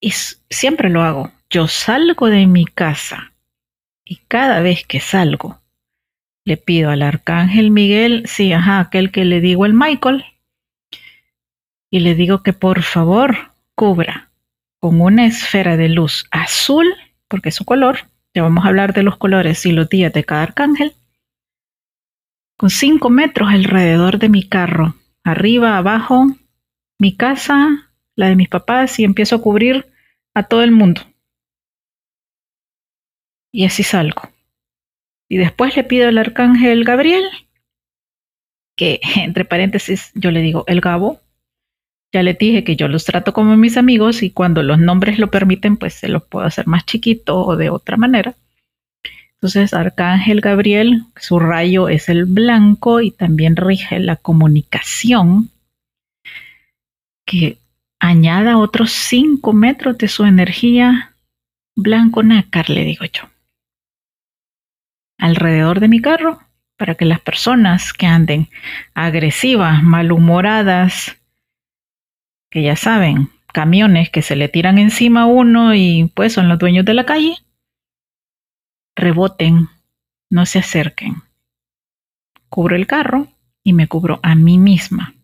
Y 0.00 0.12
siempre 0.50 0.88
lo 0.88 1.02
hago. 1.02 1.32
Yo 1.50 1.68
salgo 1.68 2.28
de 2.28 2.46
mi 2.46 2.64
casa 2.64 3.32
y 4.06 4.20
cada 4.28 4.60
vez 4.60 4.86
que 4.86 5.00
salgo, 5.00 5.60
le 6.44 6.56
pido 6.56 6.90
al 6.90 7.02
arcángel 7.02 7.72
Miguel, 7.72 8.22
sí, 8.26 8.52
ajá, 8.52 8.78
aquel 8.78 9.10
que 9.10 9.24
le 9.24 9.40
digo 9.40 9.66
el 9.66 9.74
Michael, 9.74 10.24
y 11.90 12.00
le 12.00 12.14
digo 12.14 12.42
que 12.42 12.52
por 12.52 12.82
favor 12.82 13.52
cubra 13.74 14.30
con 14.80 15.00
una 15.00 15.26
esfera 15.26 15.76
de 15.76 15.88
luz 15.88 16.26
azul, 16.30 16.86
porque 17.26 17.48
es 17.48 17.56
su 17.56 17.64
color, 17.64 17.98
ya 18.32 18.42
vamos 18.42 18.64
a 18.64 18.68
hablar 18.68 18.94
de 18.94 19.02
los 19.02 19.16
colores 19.16 19.66
y 19.66 19.72
los 19.72 19.88
días 19.88 20.12
de 20.12 20.22
cada 20.22 20.44
arcángel, 20.44 20.94
con 22.56 22.70
cinco 22.70 23.10
metros 23.10 23.50
alrededor 23.50 24.20
de 24.20 24.28
mi 24.28 24.48
carro, 24.48 24.94
arriba, 25.24 25.76
abajo, 25.76 26.26
mi 26.98 27.16
casa, 27.16 27.90
la 28.14 28.28
de 28.28 28.36
mis 28.36 28.48
papás, 28.48 29.00
y 29.00 29.04
empiezo 29.04 29.36
a 29.36 29.42
cubrir 29.42 29.86
a 30.32 30.44
todo 30.44 30.62
el 30.62 30.70
mundo 30.70 31.02
y 33.52 33.64
así 33.64 33.82
salgo. 33.82 34.30
Y 35.28 35.38
después 35.38 35.76
le 35.76 35.84
pido 35.84 36.08
al 36.08 36.18
arcángel 36.18 36.84
Gabriel, 36.84 37.24
que 38.76 39.00
entre 39.16 39.44
paréntesis 39.44 40.12
yo 40.14 40.30
le 40.30 40.40
digo 40.40 40.64
el 40.66 40.80
Gabo. 40.80 41.20
Ya 42.12 42.22
le 42.22 42.34
dije 42.34 42.64
que 42.64 42.76
yo 42.76 42.88
los 42.88 43.04
trato 43.04 43.32
como 43.32 43.56
mis 43.56 43.76
amigos 43.76 44.22
y 44.22 44.30
cuando 44.30 44.62
los 44.62 44.78
nombres 44.78 45.18
lo 45.18 45.30
permiten, 45.30 45.76
pues 45.76 45.94
se 45.94 46.08
los 46.08 46.22
puedo 46.24 46.46
hacer 46.46 46.66
más 46.66 46.86
chiquito 46.86 47.40
o 47.44 47.56
de 47.56 47.68
otra 47.68 47.96
manera. 47.96 48.34
Entonces, 49.34 49.74
Arcángel 49.74 50.40
Gabriel, 50.40 51.02
su 51.16 51.38
rayo 51.38 51.88
es 51.88 52.08
el 52.08 52.24
blanco 52.24 53.00
y 53.00 53.10
también 53.10 53.56
rige 53.56 53.98
la 53.98 54.16
comunicación, 54.16 55.50
que 57.26 57.58
añada 57.98 58.56
otros 58.56 58.92
5 58.92 59.52
metros 59.52 59.98
de 59.98 60.08
su 60.08 60.24
energía 60.24 61.16
blanco 61.74 62.22
nácar, 62.22 62.70
le 62.70 62.84
digo 62.84 63.04
yo 63.04 63.24
alrededor 65.18 65.80
de 65.80 65.88
mi 65.88 66.00
carro 66.00 66.40
para 66.76 66.94
que 66.94 67.04
las 67.04 67.20
personas 67.20 67.92
que 67.92 68.06
anden 68.06 68.48
agresivas, 68.94 69.82
malhumoradas, 69.82 71.16
que 72.50 72.62
ya 72.62 72.76
saben, 72.76 73.30
camiones 73.52 74.10
que 74.10 74.22
se 74.22 74.36
le 74.36 74.48
tiran 74.48 74.78
encima 74.78 75.22
a 75.22 75.26
uno 75.26 75.74
y 75.74 76.10
pues 76.14 76.34
son 76.34 76.48
los 76.48 76.58
dueños 76.58 76.84
de 76.84 76.94
la 76.94 77.06
calle, 77.06 77.36
reboten 78.94 79.68
no 80.30 80.44
se 80.46 80.58
acerquen. 80.58 81.22
Cubro 82.48 82.76
el 82.76 82.86
carro 82.86 83.28
y 83.62 83.72
me 83.72 83.88
cubro 83.88 84.20
a 84.22 84.34
mí 84.34 84.58
misma. 84.58 85.14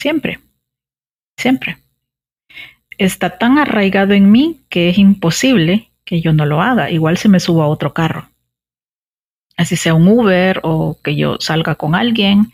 Siempre, 0.00 0.40
siempre. 1.36 1.78
Está 2.98 3.38
tan 3.38 3.58
arraigado 3.58 4.14
en 4.14 4.30
mí 4.30 4.60
que 4.68 4.88
es 4.88 4.98
imposible 4.98 5.87
que 6.08 6.22
yo 6.22 6.32
no 6.32 6.46
lo 6.46 6.62
haga. 6.62 6.90
Igual 6.90 7.18
se 7.18 7.28
me 7.28 7.38
suba 7.38 7.64
a 7.64 7.68
otro 7.68 7.92
carro. 7.92 8.30
Así 9.58 9.76
sea 9.76 9.92
un 9.92 10.08
Uber 10.08 10.60
o 10.62 10.98
que 11.04 11.16
yo 11.16 11.36
salga 11.38 11.74
con 11.74 11.94
alguien. 11.94 12.50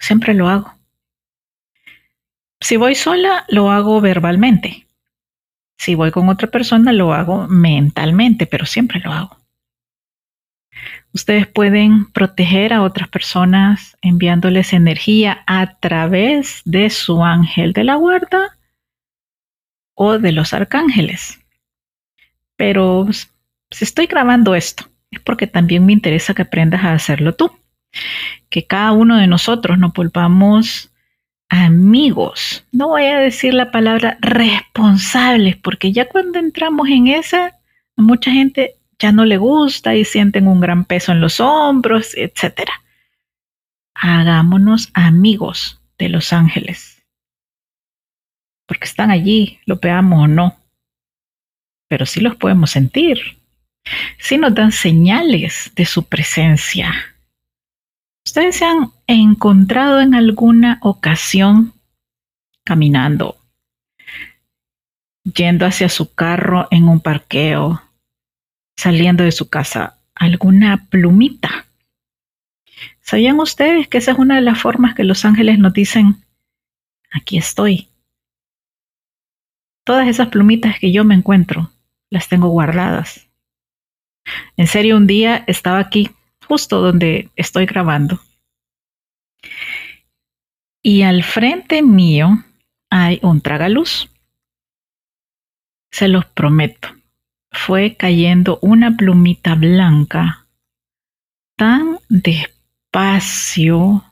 Siempre 0.00 0.32
lo 0.32 0.48
hago. 0.48 0.72
Si 2.60 2.76
voy 2.76 2.94
sola, 2.94 3.44
lo 3.48 3.70
hago 3.70 4.00
verbalmente. 4.00 4.86
Si 5.76 5.94
voy 5.94 6.10
con 6.10 6.30
otra 6.30 6.48
persona, 6.48 6.92
lo 6.92 7.12
hago 7.12 7.48
mentalmente, 7.48 8.46
pero 8.46 8.64
siempre 8.64 9.00
lo 9.00 9.12
hago. 9.12 9.36
Ustedes 11.12 11.46
pueden 11.46 12.10
proteger 12.12 12.72
a 12.72 12.82
otras 12.82 13.08
personas 13.08 13.98
enviándoles 14.00 14.72
energía 14.72 15.42
a 15.46 15.78
través 15.80 16.62
de 16.64 16.88
su 16.88 17.22
ángel 17.22 17.74
de 17.74 17.84
la 17.84 17.96
guarda 17.96 18.56
o 19.94 20.18
de 20.18 20.32
los 20.32 20.54
arcángeles. 20.54 21.41
Pero 22.62 23.08
si 23.72 23.84
estoy 23.84 24.06
grabando 24.06 24.54
esto, 24.54 24.84
es 25.10 25.18
porque 25.18 25.48
también 25.48 25.84
me 25.84 25.92
interesa 25.92 26.32
que 26.32 26.42
aprendas 26.42 26.84
a 26.84 26.92
hacerlo 26.92 27.34
tú. 27.34 27.50
Que 28.50 28.68
cada 28.68 28.92
uno 28.92 29.16
de 29.16 29.26
nosotros 29.26 29.80
nos 29.80 29.92
volvamos 29.92 30.92
amigos. 31.48 32.64
No 32.70 32.86
voy 32.86 33.06
a 33.06 33.18
decir 33.18 33.52
la 33.52 33.72
palabra 33.72 34.16
responsables, 34.20 35.56
porque 35.56 35.90
ya 35.90 36.08
cuando 36.08 36.38
entramos 36.38 36.88
en 36.88 37.08
esa, 37.08 37.58
mucha 37.96 38.30
gente 38.30 38.76
ya 38.96 39.10
no 39.10 39.24
le 39.24 39.38
gusta 39.38 39.96
y 39.96 40.04
sienten 40.04 40.46
un 40.46 40.60
gran 40.60 40.84
peso 40.84 41.10
en 41.10 41.20
los 41.20 41.40
hombros, 41.40 42.16
etc. 42.16 42.70
Hagámonos 43.92 44.88
amigos 44.94 45.80
de 45.98 46.10
los 46.10 46.32
ángeles. 46.32 47.02
Porque 48.66 48.84
están 48.84 49.10
allí, 49.10 49.58
lo 49.66 49.78
veamos 49.78 50.22
o 50.22 50.28
no. 50.28 50.61
Pero 51.92 52.06
sí 52.06 52.22
los 52.22 52.36
podemos 52.36 52.70
sentir. 52.70 53.20
Sí 54.16 54.38
nos 54.38 54.54
dan 54.54 54.72
señales 54.72 55.72
de 55.76 55.84
su 55.84 56.04
presencia. 56.04 56.90
¿Ustedes 58.24 58.56
se 58.56 58.64
han 58.64 58.92
encontrado 59.06 60.00
en 60.00 60.14
alguna 60.14 60.78
ocasión 60.80 61.74
caminando, 62.64 63.36
yendo 65.22 65.66
hacia 65.66 65.90
su 65.90 66.14
carro 66.14 66.66
en 66.70 66.88
un 66.88 67.00
parqueo, 67.00 67.82
saliendo 68.74 69.24
de 69.24 69.32
su 69.32 69.50
casa, 69.50 69.98
alguna 70.14 70.86
plumita? 70.88 71.66
¿Sabían 73.02 73.38
ustedes 73.38 73.86
que 73.86 73.98
esa 73.98 74.12
es 74.12 74.18
una 74.18 74.36
de 74.36 74.40
las 74.40 74.58
formas 74.58 74.94
que 74.94 75.04
los 75.04 75.26
ángeles 75.26 75.58
nos 75.58 75.74
dicen, 75.74 76.24
aquí 77.10 77.36
estoy? 77.36 77.90
Todas 79.84 80.08
esas 80.08 80.28
plumitas 80.28 80.78
que 80.78 80.90
yo 80.90 81.04
me 81.04 81.14
encuentro, 81.14 81.70
las 82.12 82.28
tengo 82.28 82.48
guardadas. 82.48 83.26
En 84.58 84.66
serio, 84.66 84.98
un 84.98 85.06
día 85.06 85.44
estaba 85.46 85.78
aquí 85.78 86.10
justo 86.46 86.82
donde 86.82 87.30
estoy 87.36 87.64
grabando. 87.64 88.20
Y 90.82 91.02
al 91.02 91.22
frente 91.22 91.80
mío 91.80 92.44
hay 92.90 93.18
un 93.22 93.40
tragaluz. 93.40 94.10
Se 95.90 96.06
los 96.08 96.26
prometo. 96.26 96.88
Fue 97.50 97.96
cayendo 97.96 98.58
una 98.60 98.94
plumita 98.94 99.54
blanca 99.54 100.46
tan 101.56 101.98
despacio 102.10 104.04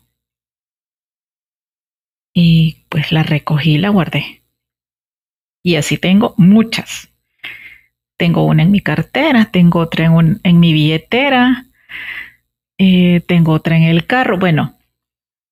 y 2.32 2.86
pues 2.88 3.12
la 3.12 3.24
recogí 3.24 3.74
y 3.74 3.78
la 3.78 3.90
guardé. 3.90 4.42
Y 5.62 5.76
así 5.76 5.98
tengo 5.98 6.32
muchas. 6.38 7.09
Tengo 8.20 8.44
una 8.44 8.64
en 8.64 8.70
mi 8.70 8.82
cartera, 8.82 9.46
tengo 9.46 9.78
otra 9.78 10.04
en, 10.04 10.60
mi 10.60 10.74
billetera, 10.74 11.64
eh, 12.76 13.22
tengo 13.26 13.52
otra 13.52 13.78
en 13.78 13.84
el 13.84 14.06
carro. 14.06 14.38
Bueno, 14.38 14.78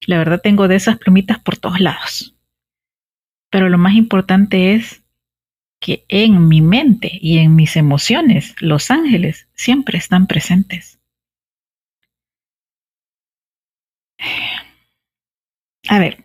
la 0.06 0.18
verdad 0.18 0.42
tengo 0.42 0.68
de 0.68 0.76
esas 0.76 0.98
plumitas 0.98 1.38
por 1.38 1.56
todos 1.56 1.80
lados. 1.80 2.36
Pero 3.50 3.70
lo 3.70 3.78
más 3.78 3.94
importante 3.94 4.74
es 4.74 5.02
que 5.80 6.04
en 6.08 6.46
mi 6.46 6.60
mente 6.60 7.10
y 7.10 7.38
en 7.38 7.56
mis 7.56 7.74
emociones, 7.74 8.54
los 8.60 8.90
ángeles 8.90 9.48
siempre 9.54 9.96
están 9.96 10.26
presentes. 10.26 11.00
A 15.88 15.98
ver, 15.98 16.22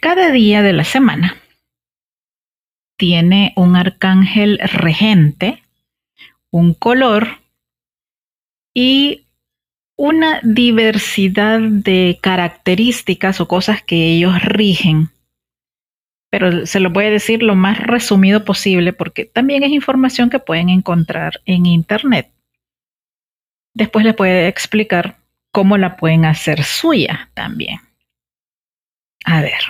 cada 0.00 0.30
día 0.30 0.62
de 0.62 0.72
la 0.72 0.84
semana 0.84 1.36
tiene 2.98 3.54
un 3.56 3.76
arcángel 3.76 4.58
regente, 4.58 5.62
un 6.50 6.74
color 6.74 7.38
y 8.74 9.24
una 9.96 10.40
diversidad 10.42 11.60
de 11.60 12.18
características 12.20 13.40
o 13.40 13.48
cosas 13.48 13.82
que 13.82 14.12
ellos 14.12 14.42
rigen. 14.42 15.10
Pero 16.30 16.66
se 16.66 16.80
lo 16.80 16.90
voy 16.90 17.06
a 17.06 17.10
decir 17.10 17.42
lo 17.42 17.54
más 17.54 17.78
resumido 17.78 18.44
posible 18.44 18.92
porque 18.92 19.24
también 19.24 19.62
es 19.62 19.70
información 19.70 20.28
que 20.28 20.40
pueden 20.40 20.68
encontrar 20.68 21.40
en 21.46 21.66
Internet. 21.66 22.30
Después 23.74 24.04
les 24.04 24.14
puedo 24.14 24.46
explicar 24.46 25.18
cómo 25.52 25.78
la 25.78 25.96
pueden 25.96 26.24
hacer 26.24 26.64
suya 26.64 27.30
también. 27.34 27.78
A 29.24 29.40
ver, 29.40 29.60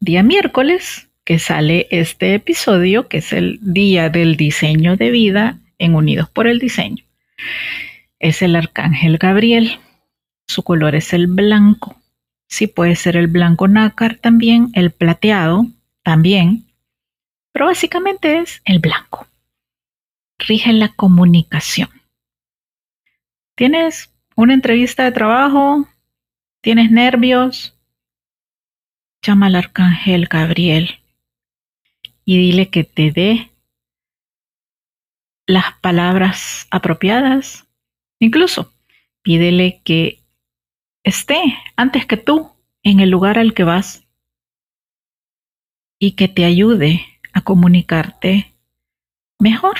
día 0.00 0.22
miércoles 0.22 1.11
que 1.24 1.38
sale 1.38 1.86
este 1.90 2.34
episodio, 2.34 3.08
que 3.08 3.18
es 3.18 3.32
el 3.32 3.58
día 3.62 4.08
del 4.08 4.36
diseño 4.36 4.96
de 4.96 5.10
vida 5.10 5.58
en 5.78 5.94
Unidos 5.94 6.28
por 6.28 6.46
el 6.46 6.58
Diseño 6.58 7.04
es 8.22 8.40
el 8.40 8.56
arcángel 8.56 9.18
Gabriel. 9.18 9.80
Su 10.46 10.62
color 10.62 10.94
es 10.94 11.12
el 11.12 11.26
blanco. 11.26 12.00
Sí 12.48 12.68
puede 12.68 12.94
ser 12.94 13.16
el 13.16 13.26
blanco 13.26 13.66
nácar 13.68 14.16
también, 14.16 14.70
el 14.74 14.92
plateado 14.92 15.66
también, 16.02 16.64
pero 17.52 17.66
básicamente 17.66 18.38
es 18.38 18.62
el 18.64 18.78
blanco. 18.78 19.26
Rige 20.38 20.72
la 20.72 20.88
comunicación. 20.88 21.88
¿Tienes 23.56 24.10
una 24.36 24.54
entrevista 24.54 25.04
de 25.04 25.12
trabajo? 25.12 25.88
¿Tienes 26.60 26.90
nervios? 26.90 27.76
Llama 29.22 29.46
al 29.46 29.56
arcángel 29.56 30.26
Gabriel 30.26 31.01
y 32.24 32.38
dile 32.38 32.68
que 32.70 32.84
te 32.84 33.10
dé 33.10 33.50
las 35.46 35.74
palabras 35.80 36.66
apropiadas. 36.70 37.66
Incluso 38.18 38.72
pídele 39.22 39.80
que 39.84 40.20
esté 41.04 41.40
antes 41.76 42.06
que 42.06 42.16
tú 42.16 42.52
en 42.82 43.00
el 43.00 43.10
lugar 43.10 43.38
al 43.38 43.54
que 43.54 43.64
vas 43.64 44.04
y 45.98 46.12
que 46.12 46.28
te 46.28 46.44
ayude 46.44 47.04
a 47.32 47.42
comunicarte 47.42 48.52
mejor 49.38 49.76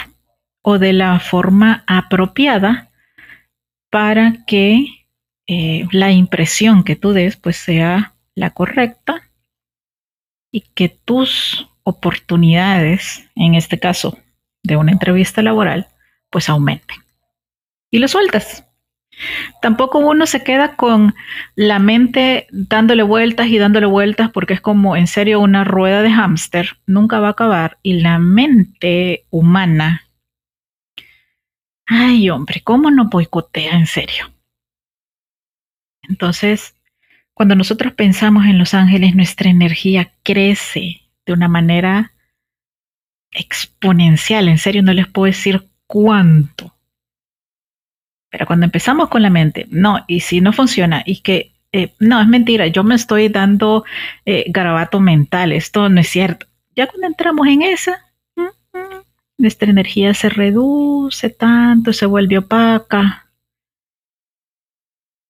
o 0.62 0.78
de 0.78 0.92
la 0.92 1.18
forma 1.20 1.84
apropiada 1.86 2.90
para 3.90 4.44
que 4.46 4.86
eh, 5.46 5.86
la 5.90 6.12
impresión 6.12 6.84
que 6.84 6.96
tú 6.96 7.12
des 7.12 7.36
pues 7.36 7.56
sea 7.56 8.14
la 8.34 8.50
correcta 8.50 9.30
y 10.50 10.60
que 10.60 10.88
tus 10.88 11.68
oportunidades, 11.84 13.28
en 13.34 13.54
este 13.54 13.78
caso 13.78 14.18
de 14.62 14.76
una 14.76 14.92
entrevista 14.92 15.42
laboral, 15.42 15.88
pues 16.30 16.48
aumenten 16.48 17.02
y 17.92 17.98
lo 17.98 18.08
sueltas. 18.08 18.64
Tampoco 19.60 19.98
uno 19.98 20.26
se 20.26 20.42
queda 20.42 20.74
con 20.74 21.14
la 21.54 21.78
mente 21.78 22.48
dándole 22.50 23.02
vueltas 23.02 23.46
y 23.48 23.58
dándole 23.58 23.86
vueltas 23.86 24.30
porque 24.32 24.54
es 24.54 24.60
como 24.60 24.96
en 24.96 25.06
serio 25.06 25.38
una 25.38 25.64
rueda 25.64 26.02
de 26.02 26.10
hámster, 26.10 26.78
nunca 26.86 27.20
va 27.20 27.28
a 27.28 27.32
acabar 27.32 27.78
y 27.82 28.00
la 28.00 28.18
mente 28.18 29.26
humana, 29.30 30.08
ay 31.86 32.30
hombre, 32.30 32.62
¿cómo 32.64 32.90
no 32.90 33.10
boicotea 33.10 33.74
en 33.74 33.86
serio? 33.86 34.32
Entonces, 36.08 36.74
cuando 37.34 37.54
nosotros 37.54 37.92
pensamos 37.92 38.46
en 38.46 38.58
los 38.58 38.74
ángeles, 38.74 39.14
nuestra 39.14 39.50
energía 39.50 40.12
crece 40.22 41.01
de 41.26 41.32
una 41.32 41.48
manera 41.48 42.12
exponencial, 43.30 44.48
en 44.48 44.58
serio 44.58 44.82
no 44.82 44.92
les 44.92 45.06
puedo 45.06 45.26
decir 45.26 45.68
cuánto 45.86 46.72
pero 48.32 48.46
cuando 48.46 48.64
empezamos 48.64 49.10
con 49.10 49.20
la 49.20 49.28
mente, 49.28 49.66
no, 49.68 50.06
y 50.08 50.20
si 50.20 50.40
no 50.40 50.54
funciona, 50.54 51.02
y 51.04 51.20
que 51.20 51.52
eh, 51.70 51.92
no, 52.00 52.18
es 52.18 52.26
mentira, 52.26 52.66
yo 52.66 52.82
me 52.82 52.94
estoy 52.94 53.28
dando 53.28 53.84
eh, 54.24 54.46
garabato 54.48 55.00
mental, 55.00 55.52
esto 55.52 55.90
no 55.90 56.00
es 56.00 56.08
cierto. 56.08 56.46
Ya 56.74 56.86
cuando 56.86 57.08
entramos 57.08 57.46
en 57.46 57.60
esa, 57.60 58.06
mm, 58.34 58.78
mm, 58.78 59.02
nuestra 59.36 59.68
energía 59.68 60.14
se 60.14 60.30
reduce 60.30 61.28
tanto, 61.28 61.92
se 61.92 62.06
vuelve 62.06 62.38
opaca. 62.38 63.26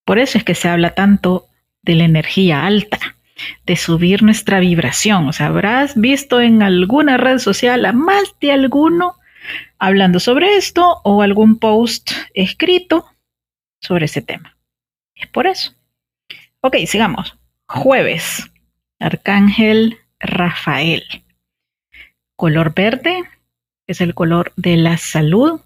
Por 0.05 0.20
eso 0.20 0.38
es 0.38 0.44
que 0.44 0.55
se 0.55 0.68
habla 0.68 0.94
tanto 0.94 1.48
de 1.83 1.96
la 1.96 2.05
energía 2.05 2.64
alta, 2.64 3.16
de 3.64 3.76
subir 3.76 4.22
nuestra 4.22 4.61
vibración. 4.61 5.28
O 5.28 5.33
sea, 5.33 5.46
habrás 5.46 5.98
visto 6.00 6.40
en 6.40 6.62
alguna 6.62 7.16
red 7.16 7.38
social 7.38 7.85
a 7.85 7.92
más 7.92 8.35
de 8.40 8.52
alguno 8.52 9.16
hablando 9.78 10.20
sobre 10.20 10.57
esto 10.57 11.00
o 11.05 11.22
algún 11.22 11.59
post 11.59 12.12
escrito 12.35 13.07
sobre 13.81 14.07
ese 14.07 14.22
tema. 14.22 14.57
Es 15.14 15.26
por 15.28 15.46
eso. 15.46 15.72
Ok, 16.61 16.76
sigamos. 16.87 17.37
Jueves. 17.66 18.50
Arcángel 19.00 19.98
Rafael. 20.20 21.02
Color 22.37 22.74
verde 22.74 23.24
es 23.87 24.00
el 24.00 24.14
color 24.14 24.52
de 24.57 24.76
la 24.76 24.96
salud, 24.96 25.61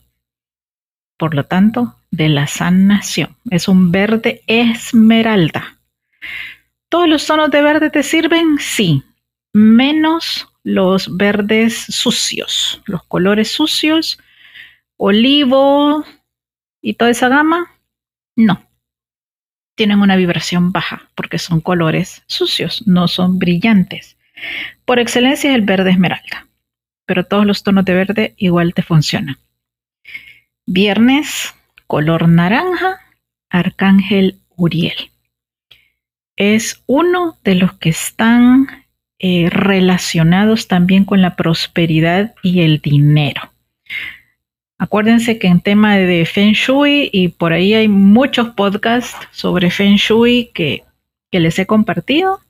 por 1.19 1.35
lo 1.35 1.45
tanto, 1.45 1.97
de 2.11 2.29
la 2.29 2.47
sanación. 2.47 3.37
Es 3.51 3.69
un 3.69 3.93
verde 3.93 4.43
esmeralda. 4.47 5.79
¿Todos 6.89 7.09
los 7.09 7.27
tonos 7.27 7.51
de 7.51 7.63
verde 7.63 7.91
te 7.91 8.03
sirven? 8.03 8.59
Sí, 8.59 9.03
menos 9.53 10.49
los 10.63 11.17
verdes 11.17 11.77
sucios, 11.89 12.83
los 12.87 13.05
colores 13.05 13.51
sucios, 13.51 14.19
olivo 14.97 16.05
y 16.81 16.95
toda 16.95 17.11
esa 17.11 17.29
gama. 17.29 17.73
No, 18.37 18.67
tienen 19.77 20.01
una 20.01 20.17
vibración 20.17 20.73
baja 20.73 21.09
porque 21.15 21.39
son 21.39 21.61
colores 21.61 22.23
sucios, 22.27 22.87
no 22.87 23.09
son 23.09 23.39
brillantes. 23.39 24.17
Por 24.85 24.99
excelencia 24.99 25.51
es 25.51 25.57
el 25.57 25.63
verde 25.63 25.91
esmeralda, 25.91 26.47
pero 27.05 27.25
todos 27.25 27.47
los 27.47 27.63
tonos 27.63 27.85
de 27.85 27.95
verde 27.95 28.35
igual 28.37 28.75
te 28.75 28.83
funcionan. 28.83 29.37
Viernes, 30.67 31.55
color 31.87 32.29
naranja, 32.29 33.01
Arcángel 33.51 34.41
Uriel. 34.57 35.11
Es 36.37 36.83
uno 36.87 37.37
de 37.45 37.55
los 37.55 37.73
que 37.75 37.89
están 37.89 38.69
eh, 39.19 39.49
relacionados 39.51 40.69
también 40.69 41.05
con 41.05 41.23
la 41.23 41.37
prosperidad 41.37 42.35
y 42.43 42.61
el 42.61 42.81
dinero. 42.81 43.51
Acuérdense 44.79 45.39
que 45.39 45.47
en 45.47 45.61
tema 45.63 45.97
de 45.97 46.27
Feng 46.27 46.53
Shui 46.53 47.09
y 47.11 47.29
por 47.29 47.55
ahí 47.55 47.73
hay 47.73 47.89
muchos 47.89 48.51
podcasts 48.51 49.17
sobre 49.31 49.71
Feng 49.71 49.97
Shui 49.97 50.51
que, 50.53 50.85
que 51.31 51.41
les 51.41 51.59
he 51.59 51.67
compartido. 51.67 52.41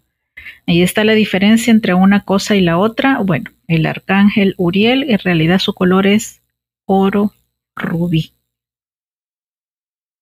Ahí 0.67 0.83
está 0.83 1.05
la 1.05 1.13
diferencia 1.13 1.71
entre 1.71 1.95
una 1.95 2.25
cosa 2.25 2.57
y 2.57 2.63
la 2.63 2.79
otra. 2.79 3.21
Bueno, 3.21 3.53
el 3.69 3.87
arcángel 3.87 4.55
Uriel 4.59 5.05
en 5.09 5.21
realidad 5.21 5.61
su 5.61 5.73
color 5.73 6.09
es 6.09 6.43
oro 6.85 7.33
rubí. 7.77 8.33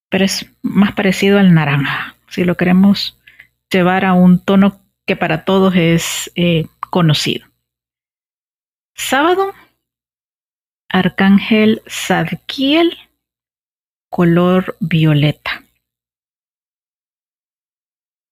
Pero 0.09 0.25
es 0.25 0.45
más 0.61 0.93
parecido 0.93 1.39
al 1.39 1.55
naranja, 1.55 2.15
si 2.29 2.43
lo 2.43 2.55
queremos 2.55 3.17
llevar 3.75 4.05
a 4.05 4.13
un 4.13 4.39
tono 4.39 4.81
que 5.05 5.15
para 5.15 5.43
todos 5.43 5.75
es 5.75 6.31
eh, 6.35 6.67
conocido. 6.89 7.45
Sábado, 8.95 9.53
Arcángel 10.89 11.81
Zadkiel, 11.89 12.97
color 14.09 14.77
violeta. 14.79 15.63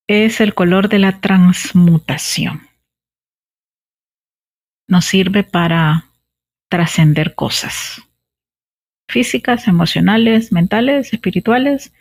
Es 0.08 0.39
el 0.39 0.53
color 0.53 0.88
de 0.88 0.99
la 0.99 1.19
transmutación. 1.19 2.69
Nos 4.88 5.06
sirve 5.06 5.43
para 5.43 6.06
trascender 6.69 7.36
cosas 7.36 8.01
físicas, 9.10 9.67
emocionales, 9.67 10.51
mentales, 10.51 11.13
espirituales. 11.13 11.93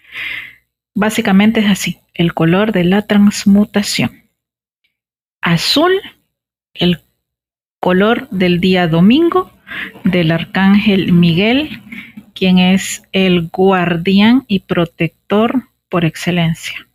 Básicamente 0.95 1.61
es 1.61 1.71
así, 1.71 2.02
el 2.15 2.35
color 2.35 2.73
de 2.73 2.85
la 2.85 3.03
transmutación. 3.03 4.31
Azul, 5.41 5.93
el 6.75 7.01
color 7.81 8.29
del 8.31 8.61
día 8.61 8.87
domingo 8.87 9.51
del 10.05 10.31
arcángel 10.31 11.13
Miguel, 11.13 11.83
quien 12.35 12.59
es 12.59 13.03
el 13.13 13.49
guardián 13.49 14.45
y 14.47 14.61
protector 14.61 15.69
por 15.89 16.05
excelencia. 16.05 16.89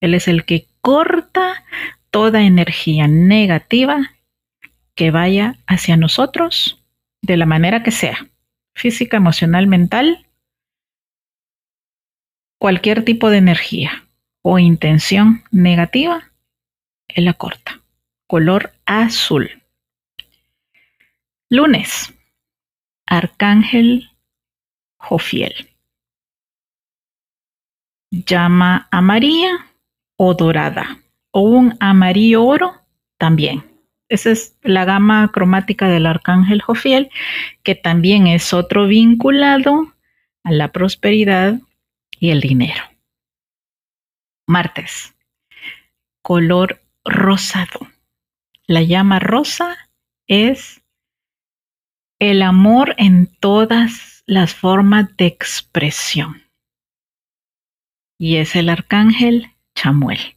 Él 0.00 0.14
es 0.14 0.28
el 0.28 0.44
que 0.44 0.66
corta 0.80 1.64
toda 2.10 2.42
energía 2.42 3.08
negativa 3.08 4.12
que 4.94 5.10
vaya 5.10 5.56
hacia 5.66 5.96
nosotros 5.96 6.82
de 7.22 7.36
la 7.36 7.46
manera 7.46 7.82
que 7.82 7.90
sea, 7.90 8.26
física, 8.74 9.16
emocional, 9.16 9.66
mental, 9.66 10.26
cualquier 12.58 13.04
tipo 13.04 13.30
de 13.30 13.38
energía 13.38 14.04
o 14.42 14.58
intención 14.58 15.44
negativa, 15.50 16.32
él 17.08 17.24
la 17.24 17.34
corta. 17.34 17.80
Color 18.26 18.72
azul. 18.86 19.62
Lunes. 21.48 22.12
Arcángel 23.06 24.10
Jofiel. 24.96 25.70
Llama 28.10 28.88
amarilla 28.90 29.66
o 30.16 30.34
dorada 30.34 30.98
o 31.30 31.42
un 31.42 31.76
amarillo 31.80 32.44
oro 32.44 32.74
también. 33.18 33.64
Esa 34.08 34.30
es 34.30 34.58
la 34.62 34.84
gama 34.84 35.30
cromática 35.32 35.88
del 35.88 36.06
arcángel 36.06 36.60
Jofiel, 36.60 37.10
que 37.62 37.74
también 37.74 38.26
es 38.26 38.52
otro 38.52 38.86
vinculado 38.86 39.94
a 40.44 40.52
la 40.52 40.72
prosperidad 40.72 41.60
y 42.18 42.30
el 42.30 42.40
dinero. 42.40 42.91
Martes, 44.46 45.14
color 46.22 46.82
rosado. 47.04 47.88
La 48.66 48.82
llama 48.82 49.18
rosa 49.18 49.76
es 50.26 50.82
el 52.18 52.42
amor 52.42 52.94
en 52.98 53.26
todas 53.26 54.22
las 54.26 54.54
formas 54.54 55.16
de 55.16 55.26
expresión. 55.26 56.42
Y 58.18 58.36
es 58.36 58.54
el 58.54 58.68
arcángel 58.68 59.52
Chamuel. 59.74 60.36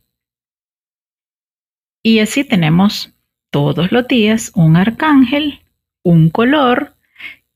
Y 2.03 2.19
así 2.19 2.43
tenemos 2.43 3.13
todos 3.49 3.91
los 3.91 4.07
días 4.07 4.51
un 4.55 4.75
arcángel, 4.75 5.61
un 6.03 6.29
color 6.29 6.95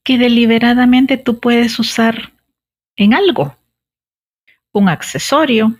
que 0.03 0.17
deliberadamente 0.17 1.17
tú 1.17 1.39
puedes 1.39 1.77
usar 1.77 2.33
en 2.95 3.13
algo. 3.13 3.57
Un 4.71 4.89
accesorio, 4.89 5.79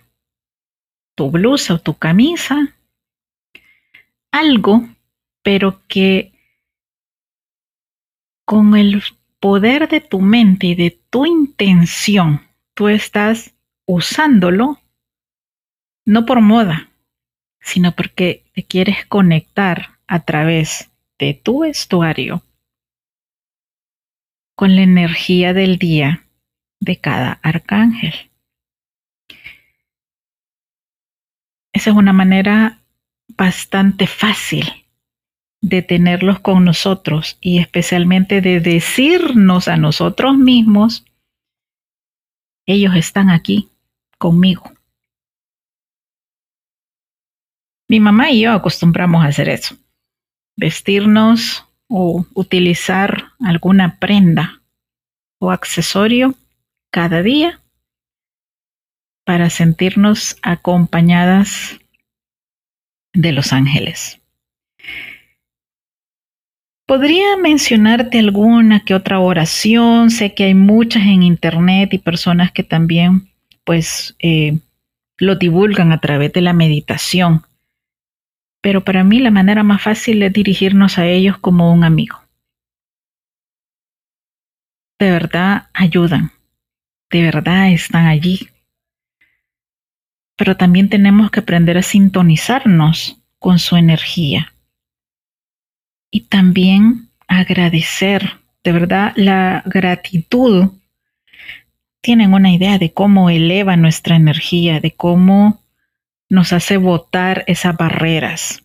tu 1.20 1.30
blusa 1.30 1.74
o 1.74 1.78
tu 1.78 1.98
camisa, 1.98 2.74
algo, 4.32 4.88
pero 5.42 5.82
que 5.86 6.32
con 8.46 8.74
el 8.74 9.02
poder 9.38 9.86
de 9.90 10.00
tu 10.00 10.20
mente 10.22 10.68
y 10.68 10.74
de 10.74 10.98
tu 11.10 11.26
intención, 11.26 12.40
tú 12.72 12.88
estás 12.88 13.54
usándolo 13.84 14.78
no 16.06 16.24
por 16.24 16.40
moda, 16.40 16.88
sino 17.60 17.94
porque 17.94 18.46
te 18.54 18.64
quieres 18.64 19.04
conectar 19.04 19.98
a 20.06 20.20
través 20.20 20.90
de 21.18 21.34
tu 21.34 21.60
vestuario 21.60 22.42
con 24.54 24.74
la 24.74 24.80
energía 24.84 25.52
del 25.52 25.76
día 25.76 26.24
de 26.80 26.96
cada 26.96 27.32
arcángel. 27.42 28.29
Esa 31.80 31.88
es 31.92 31.96
una 31.96 32.12
manera 32.12 32.82
bastante 33.38 34.06
fácil 34.06 34.66
de 35.62 35.80
tenerlos 35.80 36.38
con 36.38 36.62
nosotros 36.62 37.38
y 37.40 37.58
especialmente 37.58 38.42
de 38.42 38.60
decirnos 38.60 39.66
a 39.66 39.78
nosotros 39.78 40.36
mismos, 40.36 41.06
ellos 42.66 42.94
están 42.96 43.30
aquí 43.30 43.70
conmigo. 44.18 44.70
Mi 47.88 47.98
mamá 47.98 48.30
y 48.30 48.42
yo 48.42 48.52
acostumbramos 48.52 49.24
a 49.24 49.28
hacer 49.28 49.48
eso, 49.48 49.74
vestirnos 50.58 51.64
o 51.88 52.26
utilizar 52.34 53.32
alguna 53.42 53.98
prenda 53.98 54.60
o 55.38 55.50
accesorio 55.50 56.34
cada 56.90 57.22
día 57.22 57.59
para 59.24 59.50
sentirnos 59.50 60.36
acompañadas 60.42 61.78
de 63.12 63.32
los 63.32 63.52
ángeles. 63.52 64.20
Podría 66.86 67.36
mencionarte 67.36 68.18
alguna 68.18 68.80
que 68.80 68.94
otra 68.94 69.20
oración. 69.20 70.10
Sé 70.10 70.34
que 70.34 70.44
hay 70.44 70.54
muchas 70.54 71.04
en 71.04 71.22
internet 71.22 71.94
y 71.94 71.98
personas 71.98 72.50
que 72.50 72.64
también, 72.64 73.28
pues, 73.64 74.16
eh, 74.18 74.58
lo 75.18 75.36
divulgan 75.36 75.92
a 75.92 76.00
través 76.00 76.32
de 76.32 76.40
la 76.40 76.52
meditación. 76.52 77.42
Pero 78.60 78.84
para 78.84 79.04
mí 79.04 79.20
la 79.20 79.30
manera 79.30 79.62
más 79.62 79.82
fácil 79.82 80.22
es 80.22 80.32
dirigirnos 80.32 80.98
a 80.98 81.06
ellos 81.06 81.38
como 81.38 81.72
un 81.72 81.84
amigo. 81.84 82.20
de 85.00 85.10
verdad 85.10 85.70
ayudan, 85.72 86.30
de 87.10 87.22
verdad 87.22 87.72
están 87.72 88.06
allí. 88.06 88.50
Pero 90.40 90.56
también 90.56 90.88
tenemos 90.88 91.30
que 91.30 91.40
aprender 91.40 91.76
a 91.76 91.82
sintonizarnos 91.82 93.18
con 93.38 93.58
su 93.58 93.76
energía. 93.76 94.54
Y 96.10 96.22
también 96.28 97.10
agradecer, 97.28 98.38
de 98.64 98.72
verdad, 98.72 99.12
la 99.16 99.62
gratitud. 99.66 100.70
Tienen 102.00 102.32
una 102.32 102.50
idea 102.50 102.78
de 102.78 102.90
cómo 102.90 103.28
eleva 103.28 103.76
nuestra 103.76 104.16
energía, 104.16 104.80
de 104.80 104.92
cómo 104.92 105.60
nos 106.30 106.54
hace 106.54 106.78
botar 106.78 107.44
esas 107.46 107.76
barreras. 107.76 108.62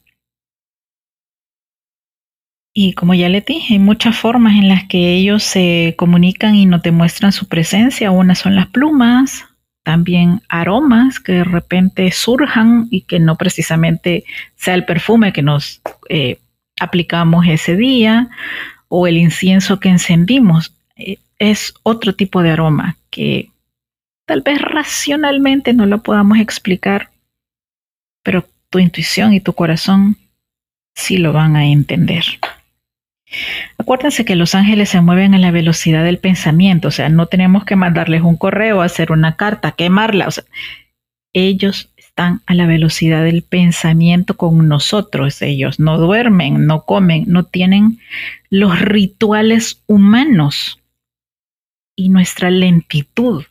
Y 2.74 2.94
como 2.94 3.16
ya 3.16 3.28
le 3.28 3.42
dije, 3.42 3.74
hay 3.74 3.80
muchas 3.80 4.18
formas 4.18 4.54
en 4.54 4.70
las 4.70 4.86
que 4.86 5.14
ellos 5.14 5.44
se 5.44 5.94
comunican 5.98 6.56
y 6.56 6.66
nos 6.66 6.82
demuestran 6.84 7.34
su 7.34 7.50
presencia. 7.50 8.12
Una 8.12 8.34
son 8.34 8.56
las 8.56 8.68
plumas, 8.68 9.44
también 9.86 10.42
aromas 10.50 11.20
que 11.20 11.34
de 11.34 11.44
repente 11.44 12.12
surjan 12.12 12.88
y 12.90 13.02
que 13.02 13.20
no 13.20 13.36
precisamente 13.36 14.24
sea 14.56 14.74
el 14.74 14.84
perfume 14.84 15.32
que 15.32 15.44
nos 15.44 15.80
eh, 16.10 16.40
aplicamos 16.80 17.46
ese 17.48 17.76
día 17.76 18.30
o 18.88 19.06
el 19.06 19.16
incienso 19.18 19.80
que 19.80 19.90
encendimos. 19.90 20.74
Eh, 20.96 21.20
es 21.38 21.76
otro 21.84 22.16
tipo 22.16 22.42
de 22.42 22.50
aroma 22.50 22.98
que 23.12 23.52
tal 24.26 24.42
vez 24.42 24.60
racionalmente 24.60 25.72
no 25.74 25.86
lo 25.86 26.02
podamos 26.02 26.40
explicar, 26.40 27.12
pero 28.24 28.44
tu 28.72 28.80
intuición 28.80 29.34
y 29.34 29.40
tu 29.40 29.54
corazón 29.54 30.18
sí 30.96 31.20
lo 31.20 31.32
van 31.32 31.56
a 31.56 31.68
entender. 31.68 32.26
Acuérdense 33.78 34.26
que 34.26 34.36
los 34.36 34.56
ángeles 34.56 34.90
se 34.90 35.02
mueven 35.02 35.34
a 35.34 35.38
la 35.38 35.52
velocidad 35.52 36.04
del 36.04 36.20
pensamiento, 36.20 36.88
o 36.88 36.92
sea, 36.92 37.10
no 37.10 37.26
tenemos 37.28 37.66
que 37.66 37.76
mandarles 37.76 38.22
un 38.22 38.38
correo, 38.38 38.82
hacer 38.82 39.12
una 39.12 39.36
carta, 39.36 39.74
quemarla, 39.74 40.28
o 40.28 40.32
sea, 40.32 40.44
ellos 41.34 41.90
están 41.98 42.42
a 42.46 42.54
la 42.54 42.66
velocidad 42.66 43.24
del 43.26 43.44
pensamiento 43.44 44.38
con 44.38 44.68
nosotros, 44.70 45.42
ellos 45.42 45.80
no 45.80 45.98
duermen, 45.98 46.66
no 46.66 46.86
comen, 46.86 47.26
no 47.28 47.44
tienen 47.44 48.00
los 48.50 48.80
rituales 48.80 49.84
humanos 49.86 50.82
y 51.94 52.08
nuestra 52.10 52.50
lentitud. 52.50 53.44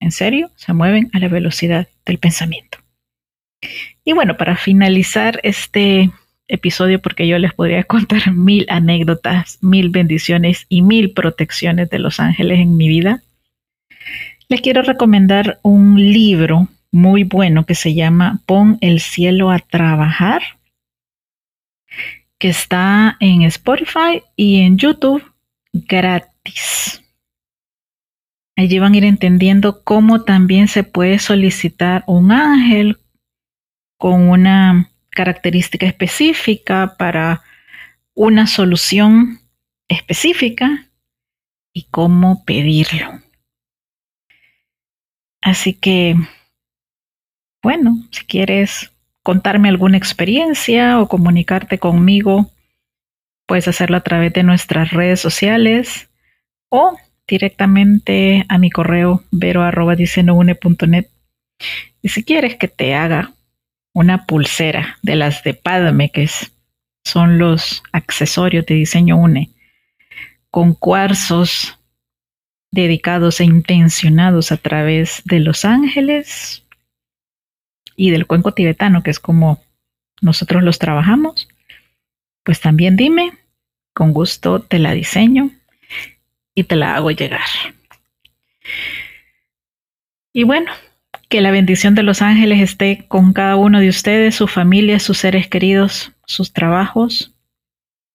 ¿En 0.00 0.10
serio? 0.10 0.50
Se 0.56 0.72
mueven 0.72 1.10
a 1.12 1.20
la 1.20 1.28
velocidad 1.28 1.86
del 2.04 2.18
pensamiento. 2.18 2.78
Y 4.04 4.12
bueno, 4.12 4.36
para 4.36 4.56
finalizar 4.56 5.40
este 5.44 6.10
episodio 6.48 7.00
porque 7.00 7.26
yo 7.26 7.38
les 7.38 7.52
podría 7.52 7.84
contar 7.84 8.32
mil 8.32 8.66
anécdotas, 8.68 9.58
mil 9.62 9.90
bendiciones 9.90 10.66
y 10.68 10.82
mil 10.82 11.12
protecciones 11.12 11.90
de 11.90 11.98
los 11.98 12.20
ángeles 12.20 12.60
en 12.60 12.76
mi 12.76 12.88
vida. 12.88 13.22
Les 14.48 14.60
quiero 14.60 14.82
recomendar 14.82 15.58
un 15.62 15.96
libro 15.96 16.68
muy 16.92 17.24
bueno 17.24 17.66
que 17.66 17.74
se 17.74 17.94
llama 17.94 18.40
Pon 18.46 18.78
el 18.80 19.00
cielo 19.00 19.50
a 19.50 19.58
trabajar, 19.58 20.42
que 22.38 22.50
está 22.50 23.16
en 23.20 23.42
Spotify 23.42 24.22
y 24.36 24.60
en 24.60 24.76
YouTube 24.76 25.24
gratis. 25.72 27.02
Allí 28.56 28.78
van 28.78 28.94
a 28.94 28.96
ir 28.98 29.04
entendiendo 29.04 29.82
cómo 29.82 30.22
también 30.22 30.68
se 30.68 30.84
puede 30.84 31.18
solicitar 31.18 32.04
un 32.06 32.30
ángel 32.30 32.98
con 33.98 34.28
una 34.28 34.88
característica 35.14 35.86
específica 35.86 36.96
para 36.98 37.42
una 38.14 38.46
solución 38.46 39.40
específica 39.88 40.88
y 41.72 41.84
cómo 41.90 42.44
pedirlo. 42.44 43.20
Así 45.40 45.74
que, 45.74 46.16
bueno, 47.62 47.96
si 48.10 48.24
quieres 48.24 48.92
contarme 49.22 49.68
alguna 49.68 49.98
experiencia 49.98 51.00
o 51.00 51.08
comunicarte 51.08 51.78
conmigo, 51.78 52.50
puedes 53.46 53.68
hacerlo 53.68 53.98
a 53.98 54.02
través 54.02 54.32
de 54.32 54.42
nuestras 54.42 54.90
redes 54.90 55.20
sociales 55.20 56.08
o 56.70 56.96
directamente 57.26 58.46
a 58.48 58.58
mi 58.58 58.70
correo 58.70 59.22
vero.net. 59.30 61.06
Y 62.00 62.08
si 62.08 62.24
quieres 62.24 62.56
que 62.56 62.68
te 62.68 62.94
haga 62.94 63.33
una 63.94 64.26
pulsera 64.26 64.98
de 65.02 65.16
las 65.16 65.42
de 65.44 65.54
Padme, 65.54 66.10
que 66.10 66.28
son 67.04 67.38
los 67.38 67.82
accesorios 67.92 68.66
de 68.66 68.74
diseño 68.74 69.16
UNE, 69.16 69.50
con 70.50 70.74
cuarzos 70.74 71.78
dedicados 72.70 73.40
e 73.40 73.44
intencionados 73.44 74.50
a 74.52 74.56
través 74.56 75.22
de 75.24 75.38
los 75.38 75.64
ángeles 75.64 76.66
y 77.96 78.10
del 78.10 78.26
cuenco 78.26 78.52
tibetano, 78.52 79.02
que 79.02 79.10
es 79.10 79.20
como 79.20 79.62
nosotros 80.20 80.62
los 80.62 80.78
trabajamos, 80.78 81.48
pues 82.42 82.60
también 82.60 82.96
dime, 82.96 83.32
con 83.94 84.12
gusto 84.12 84.60
te 84.60 84.80
la 84.80 84.92
diseño 84.92 85.50
y 86.54 86.64
te 86.64 86.74
la 86.74 86.96
hago 86.96 87.12
llegar. 87.12 87.46
Y 90.32 90.42
bueno, 90.42 90.72
que 91.28 91.40
la 91.40 91.50
bendición 91.50 91.94
de 91.94 92.02
los 92.02 92.22
ángeles 92.22 92.60
esté 92.60 93.06
con 93.08 93.32
cada 93.32 93.56
uno 93.56 93.80
de 93.80 93.88
ustedes, 93.88 94.34
su 94.34 94.46
familia, 94.46 94.98
sus 94.98 95.18
seres 95.18 95.48
queridos, 95.48 96.12
sus 96.26 96.52
trabajos 96.52 97.34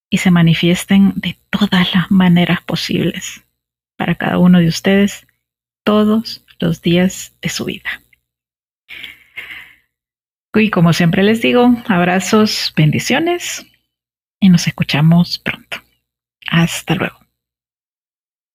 y 0.09 0.17
se 0.17 0.31
manifiesten 0.31 1.13
de 1.15 1.37
todas 1.49 1.93
las 1.93 2.09
maneras 2.11 2.61
posibles 2.61 3.43
para 3.97 4.15
cada 4.15 4.37
uno 4.37 4.59
de 4.59 4.67
ustedes 4.67 5.27
todos 5.83 6.45
los 6.59 6.81
días 6.81 7.33
de 7.41 7.49
su 7.49 7.65
vida. 7.65 8.01
Y 10.55 10.71
como 10.71 10.93
siempre 10.93 11.23
les 11.23 11.41
digo, 11.41 11.75
abrazos, 11.87 12.73
bendiciones 12.75 13.65
y 14.39 14.49
nos 14.49 14.67
escuchamos 14.67 15.37
pronto. 15.39 15.77
Hasta 16.49 16.95
luego. 16.95 17.28